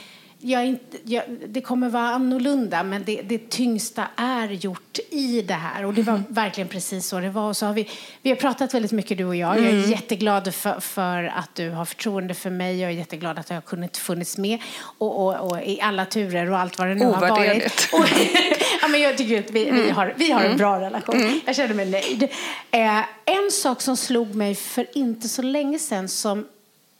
[0.46, 5.54] jag inte, jag, det kommer vara annorlunda, men det, det tyngsta är gjort i det
[5.54, 5.84] här.
[5.84, 6.24] Och det var mm.
[6.28, 7.48] verkligen precis så det var.
[7.48, 7.88] Och så har vi,
[8.22, 9.52] vi har pratat väldigt mycket, du och jag.
[9.52, 9.64] Mm.
[9.64, 9.90] Jag är mm.
[9.90, 12.80] jätteglad för, för, att du har förtroende för mig.
[12.80, 14.58] Jag är jätteglad att jag har kunnat funnits med
[14.98, 17.88] och, och, och i alla turer och allt vad det nu har varit.
[17.92, 18.08] Och,
[18.82, 19.82] ja, men jag tycker att vi, mm.
[19.82, 20.58] vi har, vi har en mm.
[20.58, 21.20] bra relation.
[21.20, 21.40] Mm.
[21.46, 22.22] Jag känner mig nöjd.
[22.70, 26.46] Eh, en sak som slog mig för inte så länge sedan som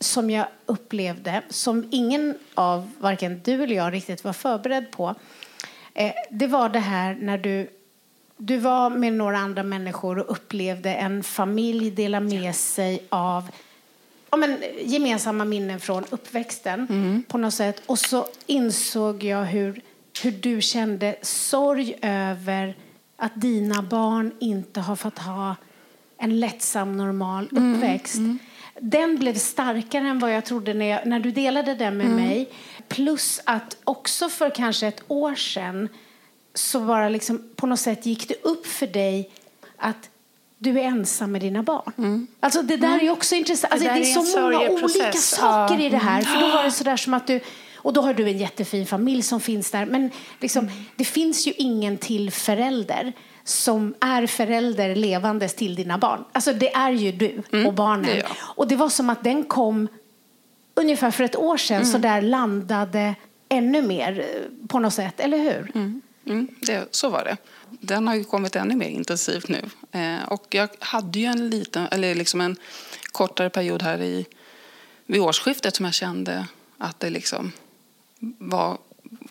[0.05, 5.15] som jag upplevde, som ingen av varken du eller jag riktigt var förberedd på.
[5.95, 7.71] Eh, det var det här när du,
[8.37, 13.51] du var med några andra människor och upplevde en familj dela med sig av
[14.31, 17.23] ja, men, gemensamma minnen från uppväxten mm.
[17.29, 17.83] på något sätt.
[17.87, 19.81] Och så insåg jag hur,
[20.23, 22.77] hur du kände sorg över
[23.17, 25.57] att dina barn inte har fått ha
[26.19, 28.15] en lättsam, normal mm, uppväxt.
[28.15, 28.31] Mm.
[28.31, 28.39] Mm
[28.81, 32.25] den blev starkare än vad jag trodde när, jag, när du delade den med mm.
[32.25, 32.49] mig.
[32.89, 35.89] Plus att också för kanske ett år sedan
[36.55, 39.31] så bara liksom på något sätt gick det upp för dig
[39.77, 40.11] att
[40.59, 41.93] du är ensam med dina barn.
[41.99, 42.27] Mm.
[42.41, 43.07] Alltså det där mm.
[43.07, 43.73] är också intressant.
[43.73, 45.81] Alltså det, det, är så många olika saker ja.
[45.81, 46.23] i det här.
[46.23, 47.41] För då var det sådär som att du
[47.77, 49.87] och då har du en jättefin familj som finns där.
[49.87, 50.11] Men
[50.41, 50.85] liksom, mm.
[50.97, 53.13] det finns ju ingen till förälder
[53.45, 56.25] som är förälder levandes till dina barn.
[56.33, 58.05] Alltså det är ju du mm, och barnen.
[58.05, 59.89] Det och det var som att den kom
[60.75, 61.93] ungefär för ett år sedan mm.
[61.93, 63.15] så där landade
[63.49, 65.73] ännu mer eh, på något sätt, eller hur?
[65.75, 66.03] Mm.
[66.27, 67.37] Mm, det, så var det.
[67.71, 69.63] Den har ju kommit ännu mer intensivt nu.
[69.93, 72.57] Eh, och jag hade ju en liten, eller liksom en
[73.13, 74.27] kortare period här i,
[75.07, 76.47] vid årsskiftet som jag kände
[76.79, 77.53] att det liksom
[78.39, 78.79] var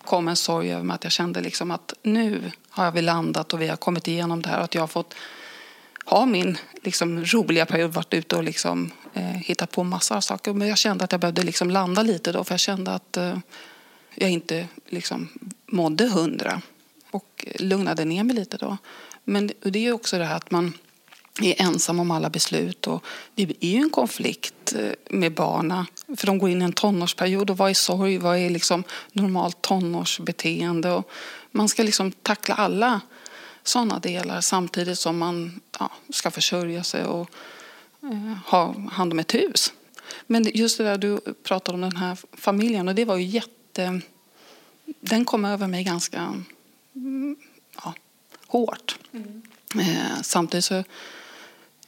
[0.04, 3.62] kom en sorg över mig att jag kände liksom att nu har vi landat och
[3.62, 5.16] vi har kommit igenom det här och att jag har fått
[6.06, 10.54] ha min liksom, roliga period, varit ute och liksom, eh, hittat på massor av saker.
[10.54, 13.38] Men jag kände att jag behövde liksom landa lite då för jag kände att eh,
[14.16, 15.30] jag inte liksom,
[15.66, 16.62] mådde hundra
[17.12, 18.78] och lugnade ner mig lite då.
[19.24, 20.74] Men det är ju också det här att man
[21.42, 22.88] är ensam om alla beslut.
[22.88, 25.86] Och det är ju en konflikt eh, med barnen.
[26.18, 27.50] För de går in i en tonårsperiod.
[27.50, 28.18] Och vad är sorg?
[28.18, 30.92] Vad är liksom normalt tonårsbeteende?
[30.92, 31.10] Och
[31.52, 33.02] man ska liksom tackla alla
[33.64, 37.30] sådana delar samtidigt som man ja, ska försörja sig och
[38.04, 39.74] eh, ha hand om ett hus.
[40.28, 42.88] Men just det där du pratade om den här familjen.
[42.88, 44.02] och Det var ju jätte...
[45.00, 46.44] Den kom över mig ganska
[46.96, 47.36] mm,
[47.84, 47.94] ja,
[48.48, 49.00] hårt.
[49.12, 49.42] Mm.
[49.80, 50.84] Eh, samtidigt så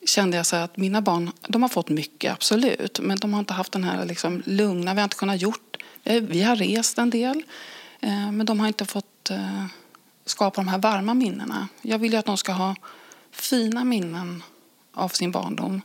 [0.05, 2.99] kände jag så att mina barn de har fått mycket, absolut.
[2.99, 5.77] Men de har inte haft den här liksom, lugna, vi har inte kunnat gjort.
[6.03, 7.43] Eh, vi har rest en del,
[7.99, 9.65] eh, men de har inte fått eh,
[10.25, 11.67] skapa de här varma minnena.
[11.81, 12.75] Jag vill ju att de ska ha
[13.31, 14.43] fina minnen
[14.93, 15.81] av sin barndom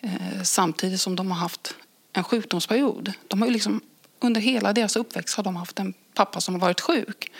[0.00, 1.74] eh, samtidigt som de har haft
[2.12, 3.12] en sjukdomsperiod.
[3.28, 3.80] De har ju liksom,
[4.20, 7.32] under hela deras uppväxt har de haft en pappa som har varit sjuk.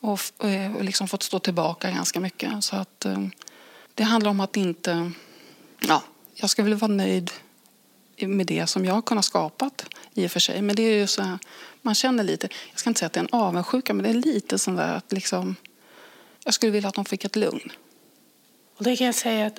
[0.00, 2.64] och, och, eh, och liksom fått stå tillbaka ganska mycket.
[2.64, 3.26] Så att, eh,
[3.94, 5.12] det handlar om att inte...
[5.88, 6.02] Ja,
[6.34, 7.30] jag ska väl vara nöjd
[8.16, 10.62] med det som jag har kunnat skapat i och för sig.
[10.62, 11.38] Men det är ju så här,
[11.82, 14.14] man känner lite, jag ska inte säga att det är en avundsjuka, men det är
[14.14, 15.56] lite sån där att liksom,
[16.44, 17.72] jag skulle vilja att de fick ett lugn.
[18.76, 19.58] Och det kan jag säga att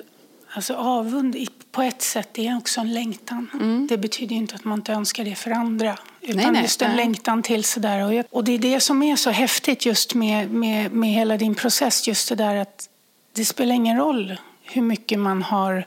[0.54, 1.36] alltså, avund
[1.72, 3.50] på ett sätt är också en längtan.
[3.54, 3.86] Mm.
[3.86, 5.98] Det betyder inte att man inte önskar det för andra.
[6.20, 6.96] Utan nej, nej, just en nej.
[6.96, 8.04] längtan till sådär.
[8.04, 11.36] Och, jag, och det är det som är så häftigt just med, med, med hela
[11.36, 12.08] din process.
[12.08, 12.88] Just det där att
[13.32, 15.86] det spelar ingen roll hur mycket man har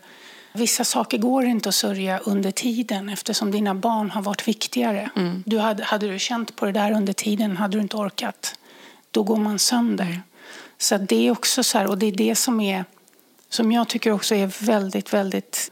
[0.58, 5.10] Vissa saker går inte att sörja under tiden eftersom dina barn har varit viktigare.
[5.16, 5.44] Mm.
[5.46, 8.56] Du hade, hade du känt på det där under tiden hade du inte orkat.
[9.12, 10.22] Då går man sönder.
[10.78, 12.86] Så det är också så här, och det är det som är
[13.50, 15.72] som jag tycker också är väldigt, väldigt,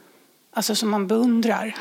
[0.51, 1.75] alltså som man beundrar.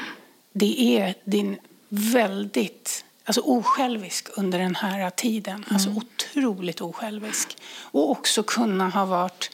[0.52, 5.54] Det är din väldigt alltså osjälvisk under den här tiden.
[5.54, 5.66] Mm.
[5.70, 7.56] Alltså otroligt osjälvisk.
[7.80, 9.50] Och också kunna ha varit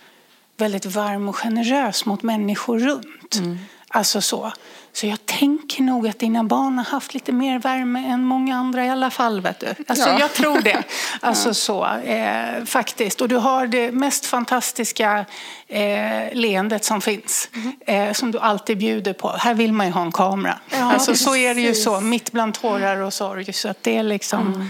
[0.61, 3.37] väldigt varm och generös mot människor runt.
[3.37, 3.59] Mm.
[3.89, 4.53] Alltså så.
[4.93, 8.85] Så jag tänker nog att dina barn har haft lite mer värme än många andra
[8.87, 9.41] i alla fall.
[9.41, 9.75] Vet du.
[9.89, 10.21] Alltså, ja.
[10.21, 10.83] Jag tror det.
[11.21, 11.55] Alltså ja.
[11.55, 13.21] så, eh, faktiskt.
[13.21, 15.25] Och du har det mest fantastiska
[15.69, 17.49] eh, leendet som finns.
[17.55, 18.09] Mm.
[18.09, 19.29] Eh, som du alltid bjuder på.
[19.29, 20.59] Här vill man ju ha en kamera.
[20.71, 23.53] Ja, alltså, så är det ju så, mitt bland tårar och sorg.
[23.53, 24.55] Så att det är liksom...
[24.55, 24.69] Mm.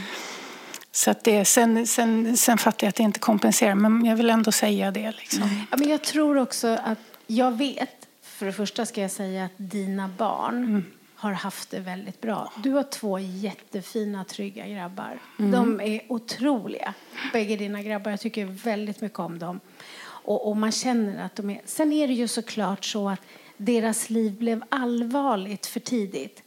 [0.92, 4.30] Så att det, sen, sen, sen fattar jag att det inte kompenserar, men jag vill
[4.30, 5.12] ändå säga det.
[5.12, 5.42] Liksom.
[5.42, 5.54] Mm.
[5.70, 9.52] Ja, men jag tror också att, jag vet, för det första ska jag säga att
[9.56, 10.84] dina barn mm.
[11.14, 12.52] har haft det väldigt bra.
[12.62, 15.18] Du har två jättefina, trygga grabbar.
[15.38, 15.50] Mm.
[15.50, 16.94] De är otroliga,
[17.32, 18.10] bägge dina grabbar.
[18.10, 19.60] Jag tycker väldigt mycket om dem.
[20.02, 21.60] Och, och man känner att de är...
[21.64, 23.20] Sen är det ju såklart så att
[23.56, 26.42] deras liv blev allvarligt för tidigt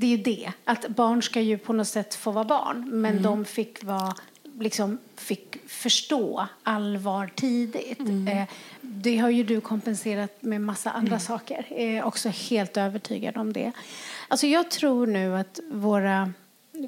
[0.00, 3.10] det är ju det, att barn ska ju på något sätt få vara barn, men
[3.10, 3.22] mm.
[3.22, 4.14] de fick vara
[4.58, 8.00] liksom fick förstå allvar tidigt.
[8.00, 8.28] Mm.
[8.28, 8.48] Eh,
[8.80, 11.20] det har ju du kompenserat med massa andra mm.
[11.20, 11.66] saker.
[11.70, 13.72] Jag är också helt övertygad om det.
[14.28, 16.32] Alltså jag tror nu att våra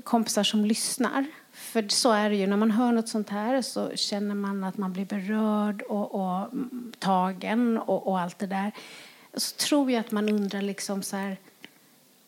[0.04, 3.96] kompisar som lyssnar för så är det ju, när man hör något sånt här så
[3.96, 6.48] känner man att man blir berörd och, och
[6.98, 8.72] tagen och, och allt det där.
[9.34, 11.36] Så tror jag att man undrar liksom så här,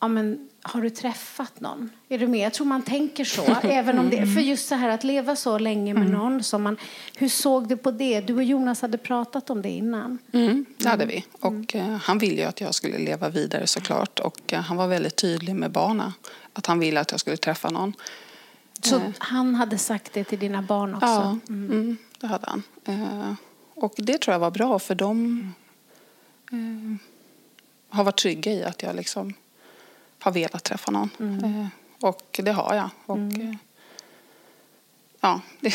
[0.01, 1.91] ja men har du träffat någon?
[2.09, 2.41] Är du med?
[2.41, 3.45] Jag tror man tänker så.
[3.63, 4.35] även om det, mm.
[4.35, 6.19] för just så här att leva så länge med mm.
[6.19, 6.43] någon.
[6.43, 6.77] Som man,
[7.17, 8.21] hur såg du på det?
[8.21, 10.19] Du och Jonas hade pratat om det innan.
[10.33, 11.25] Mm, det hade vi.
[11.41, 11.99] Och mm.
[12.03, 14.19] han ville ju att jag skulle leva vidare såklart.
[14.19, 16.13] Och eh, han var väldigt tydlig med barnen.
[16.53, 17.93] Att han ville att jag skulle träffa någon.
[18.83, 19.03] Så eh.
[19.19, 21.07] han hade sagt det till dina barn också?
[21.07, 21.71] Ja, mm.
[21.71, 22.63] Mm, det hade han.
[22.85, 23.35] Eh,
[23.75, 25.53] och det tror jag var bra för de
[27.89, 29.35] har varit trygga i att jag liksom
[30.25, 31.11] har velat träffa någon.
[31.21, 31.45] Mm.
[31.45, 31.67] Eh,
[32.01, 32.91] och det har jag.
[33.07, 33.41] Och, mm.
[33.41, 33.57] Eh,
[35.21, 35.75] ja, det,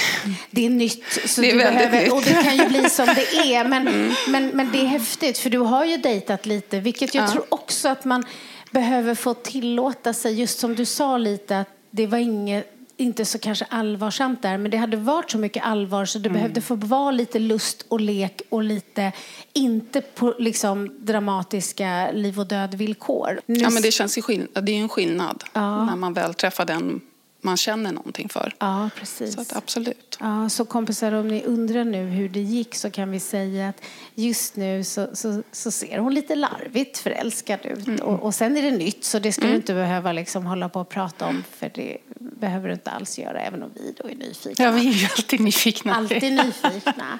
[0.51, 1.29] det är nytt.
[1.29, 2.13] Så det är behöver, nytt.
[2.13, 3.63] Och det kan ju bli som det är.
[3.69, 4.13] Men, mm.
[4.27, 6.79] men, men det är häftigt, för du har ju dejtat lite.
[6.79, 7.31] Vilket jag ja.
[7.31, 8.25] tror också att man
[8.71, 10.39] behöver få tillåta sig.
[10.39, 14.71] Just som du sa lite, att det var inget inte så kanske allvarsamt där, men
[14.71, 16.41] det hade varit så mycket allvar så det mm.
[16.41, 19.11] behövde få vara lite lust och lek och lite,
[19.53, 23.41] inte på liksom dramatiska liv och död villkor.
[23.45, 25.85] Ja, men det känns ju skill- det är en skillnad ja.
[25.85, 27.01] när man väl träffar den
[27.41, 28.55] man känner någonting för.
[28.59, 29.33] Ja, precis.
[29.33, 30.17] Så att, absolut.
[30.19, 33.81] Ja, så kompisar, om ni undrar nu hur det gick så kan vi säga att
[34.15, 37.87] just nu så, så, så ser hon lite larvigt förälskad ut.
[37.87, 37.99] Mm.
[37.99, 39.51] Och, och sen är det nytt, så det ska mm.
[39.51, 43.19] du inte behöva liksom hålla på och prata om för det behöver du inte alls
[43.19, 44.65] göra, även om vi då är nyfikna.
[44.65, 45.95] Ja, vi är ju alltid nyfikna.
[45.95, 47.19] Alltid nyfikna.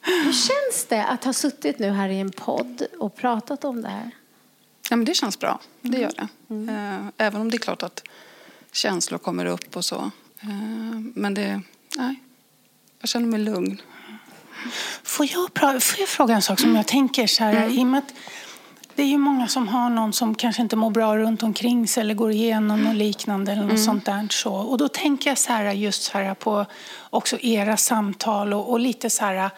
[0.00, 3.88] Hur känns det att ha suttit nu här i en podd och pratat om det
[3.88, 4.10] här?
[4.90, 6.00] Ja, men det känns bra, det mm.
[6.00, 6.54] gör det.
[6.54, 6.68] Mm.
[6.68, 8.02] Eh, även om det är klart att
[8.78, 10.10] känslor kommer upp och så.
[10.40, 11.62] Eh, men det,
[11.96, 12.14] nej,
[13.00, 13.80] jag känner mig lugn.
[15.02, 17.70] Får jag, får jag fråga en sak som jag tänker så här, mm.
[17.70, 18.14] i och med att
[18.94, 22.00] det är ju många som har någon som kanske inte mår bra runt omkring sig
[22.00, 23.84] eller går igenom något liknande eller något mm.
[23.84, 24.28] sånt där.
[24.30, 24.54] Så.
[24.54, 26.66] Och då tänker jag så här, just så här på
[27.10, 29.50] också era samtal och, och, lite så här,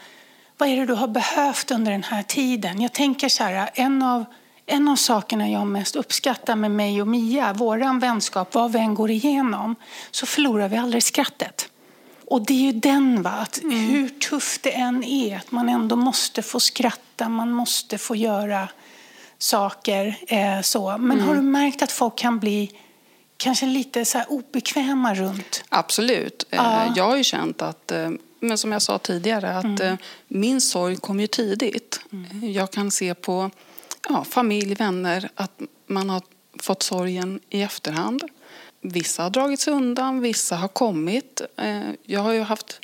[0.59, 2.81] vad är det du har behövt under den här tiden?
[2.81, 4.25] Jag tänker så här, en av
[4.71, 8.95] en av sakerna jag mest uppskattar med mig och Mia, vår vänskap, vad vi än
[8.95, 9.77] går igenom,
[10.11, 11.69] så förlorar vi aldrig skrattet.
[12.27, 13.31] Och det är ju den, va?
[13.31, 13.79] Att mm.
[13.79, 18.69] hur tufft det än är, att man ändå måste få skratta, man måste få göra
[19.39, 20.19] saker.
[20.29, 20.99] Eh, så.
[20.99, 21.29] Men mm.
[21.29, 22.71] har du märkt att folk kan bli
[23.37, 25.65] kanske lite så obekväma runt?
[25.69, 26.47] Absolut.
[26.51, 26.93] Eh, ja.
[26.97, 28.11] Jag har ju känt att eh,
[28.41, 29.81] men som jag sa tidigare, att mm.
[29.81, 29.95] Eh,
[30.29, 32.01] min sorg kom ju tidigt.
[32.13, 32.53] Mm.
[32.53, 33.51] Jag kan se på
[34.09, 36.23] ja, familj, vänner, att man har
[36.63, 38.23] fått sorgen i efterhand.
[38.81, 41.41] Vissa har dragit sig undan, vissa har kommit.
[41.57, 42.81] Eh, jag har ju haft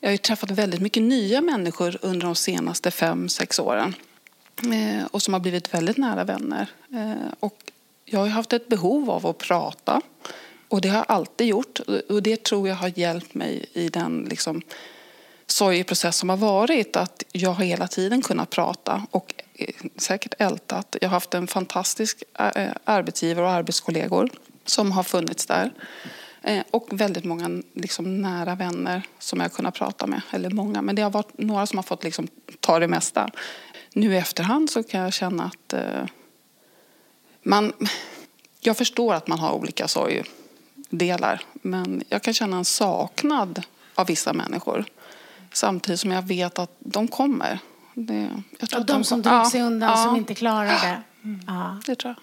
[0.00, 3.94] Jag har träffat väldigt mycket nya människor under de senaste fem, sex åren.
[4.62, 6.70] Eh, och som har blivit väldigt nära vänner.
[6.92, 7.72] Eh, och
[8.04, 10.00] jag har haft ett behov av att prata.
[10.68, 11.80] Och det har jag alltid gjort.
[12.08, 14.62] Och det tror jag har hjälpt mig i den liksom,
[15.46, 16.96] sorgeprocess som har varit.
[16.96, 19.34] Att jag har hela tiden kunnat prata och
[19.96, 20.96] säkert ältat.
[21.00, 24.30] Jag har haft en fantastisk eh, arbetsgivare och arbetskollegor
[24.64, 25.72] som har funnits där.
[26.42, 30.20] Eh, och väldigt många liksom, nära vänner som jag har kunnat prata med.
[30.30, 32.28] Eller många, men det har varit några som har fått liksom,
[32.60, 33.30] ta det mesta.
[33.92, 36.04] Nu i efterhand så kan jag känna att eh,
[37.42, 37.72] man...
[38.60, 43.62] Jag förstår att man har olika sorgdelar, men jag kan känna en saknad
[43.94, 44.84] av vissa människor.
[45.52, 47.58] Samtidigt som jag vet att de kommer.
[48.06, 50.98] Det, jag tror de, de som drog sig undan, ja, som inte klarade.
[51.24, 51.40] Mm.
[51.46, 51.80] Ja.
[51.86, 52.22] Det tror jag.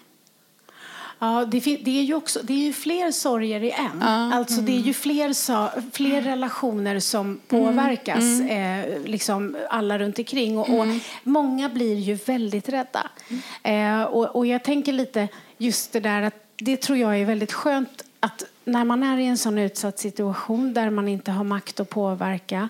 [1.18, 4.00] Ja, det, det, är ju också, det är ju fler sorger i en.
[4.00, 8.94] Ja, alltså, Det är ju fler, fler relationer som påverkas, mm.
[8.94, 10.58] eh, liksom alla runt omkring.
[10.58, 10.80] Och, mm.
[10.80, 13.10] och, många blir ju väldigt rädda.
[13.62, 14.00] Mm.
[14.00, 17.52] Eh, och, och jag tänker lite just det där att det tror jag är väldigt
[17.52, 21.80] skönt att när man är i en sån utsatt situation där man inte har makt
[21.80, 22.68] att påverka,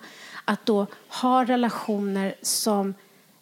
[0.49, 2.95] att då ha relationer som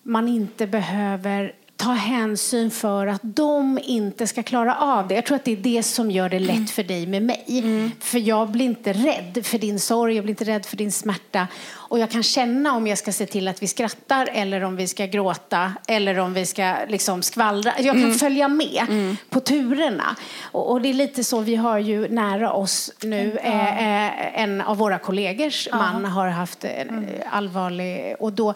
[0.03, 5.15] man inte behöver ta hänsyn för att de inte ska klara av det.
[5.15, 7.45] Jag tror att det är det som gör det lätt för dig med mig.
[7.49, 7.91] Mm.
[8.01, 11.47] För jag blir inte rädd för din sorg, jag blir inte rädd för din smärta.
[11.73, 14.89] Och jag kan känna om jag ska se till att vi skrattar eller om vi
[14.89, 17.73] ska gråta eller om vi ska liksom skvallra.
[17.79, 18.15] Jag kan mm.
[18.15, 19.17] följa med mm.
[19.31, 20.17] på turerna.
[20.43, 24.77] Och, och, det är lite så, vi har ju nära oss nu eh, en av
[24.77, 27.05] våra kollegors man har haft en mm.
[27.31, 28.17] allvarlig...
[28.19, 28.55] Och då,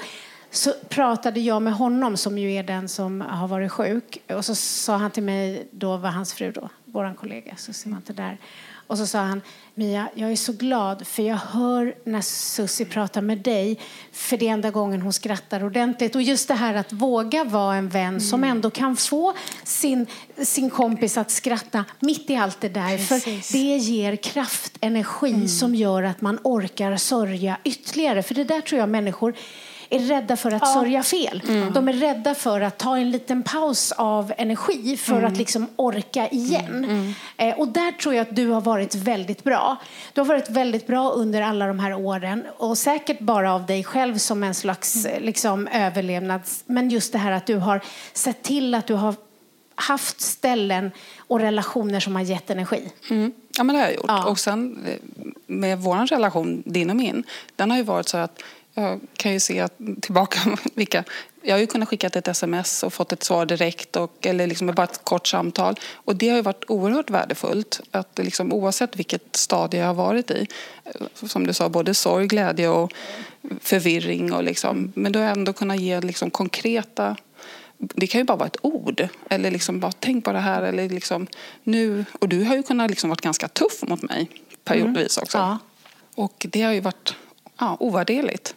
[0.51, 4.19] så pratade jag med honom, som ju är den som har varit sjuk.
[4.29, 7.89] Och så sa han till mig, då var hans fru då, vår kollega, så ser
[7.89, 8.39] man inte där.
[8.89, 9.43] Och så sa han,
[9.75, 13.81] Mia, jag är så glad för jag hör när Susie pratar med dig
[14.13, 16.15] för det är enda gången hon skrattar ordentligt.
[16.15, 18.21] Och just det här att våga vara en vän mm.
[18.21, 19.35] som ändå kan få
[19.65, 20.07] sin,
[20.43, 23.09] sin kompis att skratta mitt i allt det där.
[23.09, 23.51] Precis.
[23.51, 25.49] För det ger kraft, energi mm.
[25.49, 28.23] som gör att man orkar sörja ytterligare.
[28.23, 29.35] För det där tror jag människor
[29.91, 30.75] är rädda för att ja.
[30.75, 31.43] sörja fel.
[31.49, 31.73] Mm.
[31.73, 35.25] De är rädda för att ta en liten paus av energi för mm.
[35.25, 36.85] att liksom orka igen.
[36.85, 36.91] Mm.
[36.91, 37.15] mm.
[37.37, 39.77] Eh, och där tror jag att du har varit väldigt bra.
[40.13, 43.85] Du har varit väldigt bra under alla de här åren och säkert bara av dig
[43.85, 45.23] själv som en slags mm.
[45.23, 46.65] liksom, överlevnads...
[46.67, 47.81] Men just det här att du har
[48.13, 49.15] sett till att du har
[49.75, 52.93] haft ställen och relationer som har gett energi.
[53.11, 53.33] Mm.
[53.57, 54.05] Ja, men det har jag gjort.
[54.09, 54.25] Ja.
[54.25, 54.99] Och sen eh,
[55.47, 57.25] med vår relation, din och min,
[57.57, 58.43] den har ju varit så att
[58.83, 59.69] jag kan ju se
[60.01, 61.05] tillbaka vilka...
[61.43, 64.67] Jag har ju kunnat skicka ett sms och fått ett svar direkt och, eller liksom
[64.67, 65.75] bara ett kort samtal.
[65.95, 67.81] Och det har ju varit oerhört värdefullt.
[67.91, 70.47] Att liksom, oavsett vilket stadie jag har varit i.
[71.15, 72.93] Som du sa, både sorg, glädje och
[73.61, 74.33] förvirring.
[74.33, 77.17] Och liksom, men då har jag ändå kunnat ge liksom, konkreta
[77.79, 79.09] det kan ju bara vara ett ord.
[79.31, 80.63] Eller liksom bara tänk på det här.
[80.63, 81.27] Eller liksom,
[81.63, 82.05] nu.
[82.13, 84.31] Och du har ju kunnat liksom varit ganska tuff mot mig
[84.65, 85.23] periodvis mm.
[85.23, 85.39] också.
[85.39, 85.59] Ja.
[86.15, 87.15] Och det har ju varit
[87.59, 88.55] ja, ovärderligt.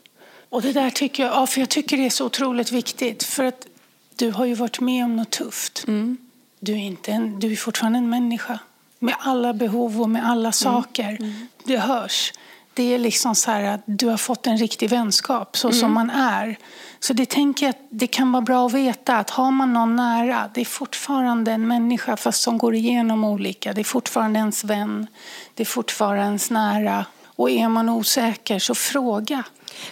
[0.52, 3.24] Och det där tycker jag, ja, för jag tycker det är så otroligt viktigt.
[3.24, 3.68] För att
[4.16, 5.84] du har ju varit med om något tufft.
[5.88, 6.18] Mm.
[6.60, 8.60] Du, är inte en, du är fortfarande en människa
[9.00, 10.54] med alla behov och med alla mm.
[10.54, 11.18] saker.
[11.20, 11.48] Mm.
[11.64, 12.34] Det hörs.
[12.74, 15.80] Det är liksom så här att du har fått en riktig vänskap så mm.
[15.80, 16.58] som man är.
[17.00, 19.96] Så det tänker jag att det kan vara bra att veta att har man någon
[19.96, 23.74] nära, det är fortfarande en människa fast som går igenom olika.
[23.74, 25.08] Det är fortfarande ens vän,
[25.54, 27.06] det är fortfarande ens nära.
[27.26, 29.44] Och är man osäker så fråga.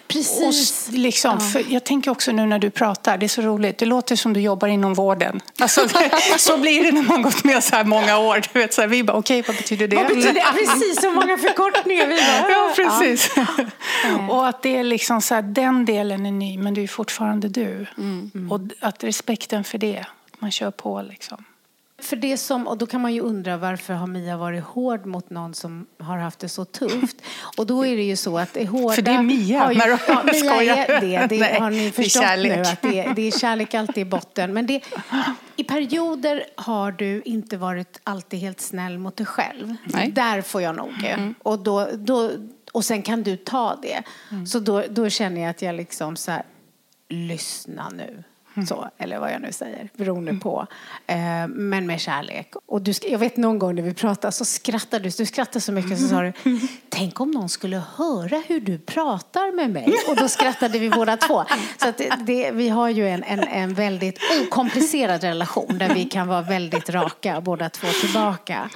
[0.07, 0.87] Precis.
[0.87, 1.61] Och liksom, ja.
[1.69, 4.39] jag tänker också nu när du pratar, det är så roligt, det låter som du
[4.39, 5.41] jobbar inom vården.
[5.59, 5.87] Alltså,
[6.37, 8.41] så blir det när man gått med så här många år.
[8.53, 9.95] Du vet, så här, vi bara, okej, okay, vad betyder det?
[9.95, 10.45] Vad betyder det?
[10.53, 12.07] Precis, så många förkortningar.
[12.07, 13.31] Vi bara, ja, precis.
[13.35, 13.45] Ja.
[14.29, 17.49] Och att det är liksom så här, den delen är ny, men du är fortfarande
[17.49, 17.85] du.
[17.97, 18.31] Mm.
[18.35, 18.51] Mm.
[18.51, 20.05] Och att respekten för det,
[20.39, 21.45] man kör på liksom.
[22.02, 25.30] För det som, och då kan man ju undra varför har Mia varit hård mot
[25.30, 27.18] någon som har haft det så tufft?
[27.58, 28.95] Och då är det ju så att det hårda...
[28.95, 29.74] För det är Mia.
[29.74, 31.28] Ju, ja, Mia är det.
[31.30, 32.62] Det Nej, har ni förstått nu.
[32.62, 34.54] Att det, är, det är kärlek alltid i botten.
[34.54, 34.82] Men det,
[35.56, 39.76] i perioder har du inte varit alltid helt snäll mot dig själv.
[39.84, 40.12] Nej.
[40.12, 41.04] Där får jag nog.
[41.04, 41.36] Mm.
[41.43, 42.32] Och, då, då,
[42.72, 44.04] och sen kan du ta det.
[44.32, 44.45] Mm.
[44.45, 46.43] Så då, då känner jag att jag liksom så här,
[47.10, 48.24] lyssna nu.
[48.66, 50.39] Så, eller vad jag nu säger, beroende mm.
[50.39, 50.68] på.
[51.07, 52.53] Eh, men med kärlek.
[52.66, 55.10] Och du, jag vet någon gång när vi pratade så skrattade du.
[55.10, 56.34] Du skrattade så mycket så sa du,
[56.89, 59.93] tänk om någon skulle höra hur du pratar med mig.
[60.07, 61.43] Och då skrattade vi båda två.
[61.78, 66.28] Så att det, vi har ju en, en, en väldigt okomplicerad relation där vi kan
[66.28, 68.70] vara väldigt raka båda två tillbaka.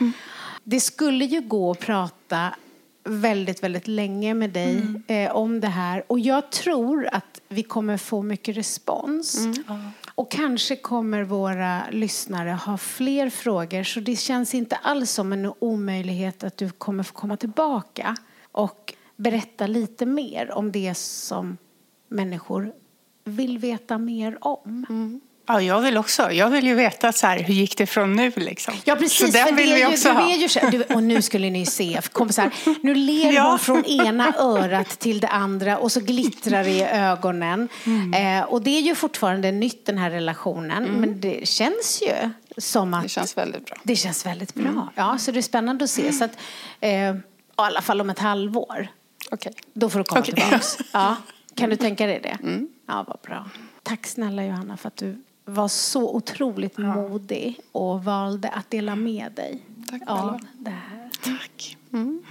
[0.63, 2.55] Det skulle ju gå att prata
[3.03, 5.03] väldigt, väldigt länge med dig Mm.
[5.07, 6.03] eh, om det här.
[6.07, 9.37] Och jag tror att vi kommer få mycket respons.
[9.45, 9.89] Mm.
[10.15, 13.83] Och kanske kommer våra lyssnare ha fler frågor.
[13.83, 18.15] Så det känns inte alls som en omöjlighet att du kommer få komma tillbaka
[18.51, 21.57] och berätta lite mer om det som
[22.07, 22.73] människor
[23.23, 24.85] vill veta mer om.
[25.45, 26.31] Ja, jag vill också.
[26.31, 28.73] Jag vill ju veta så här, hur gick det från nu liksom.
[28.85, 29.17] Ja, precis.
[29.17, 30.35] Så den vill vi ju, också ha.
[30.35, 32.51] ju, du, och nu skulle ni se, kompisar.
[32.81, 33.49] Nu ler Ja.
[33.49, 37.69] hon från ena örat till det andra och så glittrar det i ögonen.
[37.85, 38.39] Mm.
[38.39, 40.83] Eh, och det är ju fortfarande nytt, den här relationen.
[40.83, 43.77] Men det känns ju som att Det känns väldigt bra.
[43.83, 44.67] det känns väldigt bra.
[44.67, 44.83] Mm.
[44.95, 46.11] Ja, så det är spännande att se.
[46.13, 46.37] Så att,
[46.79, 47.21] eh, I
[47.55, 48.87] alla fall om ett halvår.
[49.31, 49.53] Okej.
[49.73, 50.33] Då får du komma Okej.
[50.35, 50.77] tillbaks.
[50.91, 51.15] Ja.
[51.55, 52.37] Kan du tänka dig det?
[52.47, 52.67] Mm.
[52.87, 53.49] Ja, vad bra.
[53.83, 59.31] Tack snälla Johanna för att du var så otroligt modig och valde att dela med
[59.31, 60.39] dig Tack av själva.
[60.59, 61.09] det här.
[61.23, 61.77] Tack.
[61.93, 62.23] Mm.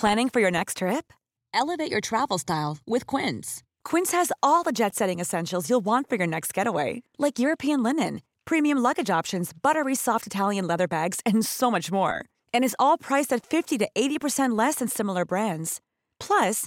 [0.00, 1.12] Planning for your next trip?
[1.52, 3.62] Elevate your travel style with Quince.
[3.84, 7.82] Quince has all the jet setting essentials you'll want for your next getaway, like European
[7.82, 12.24] linen, premium luggage options, buttery soft Italian leather bags, and so much more.
[12.54, 15.80] And is all priced at 50 to 80% less than similar brands.
[16.18, 16.66] Plus,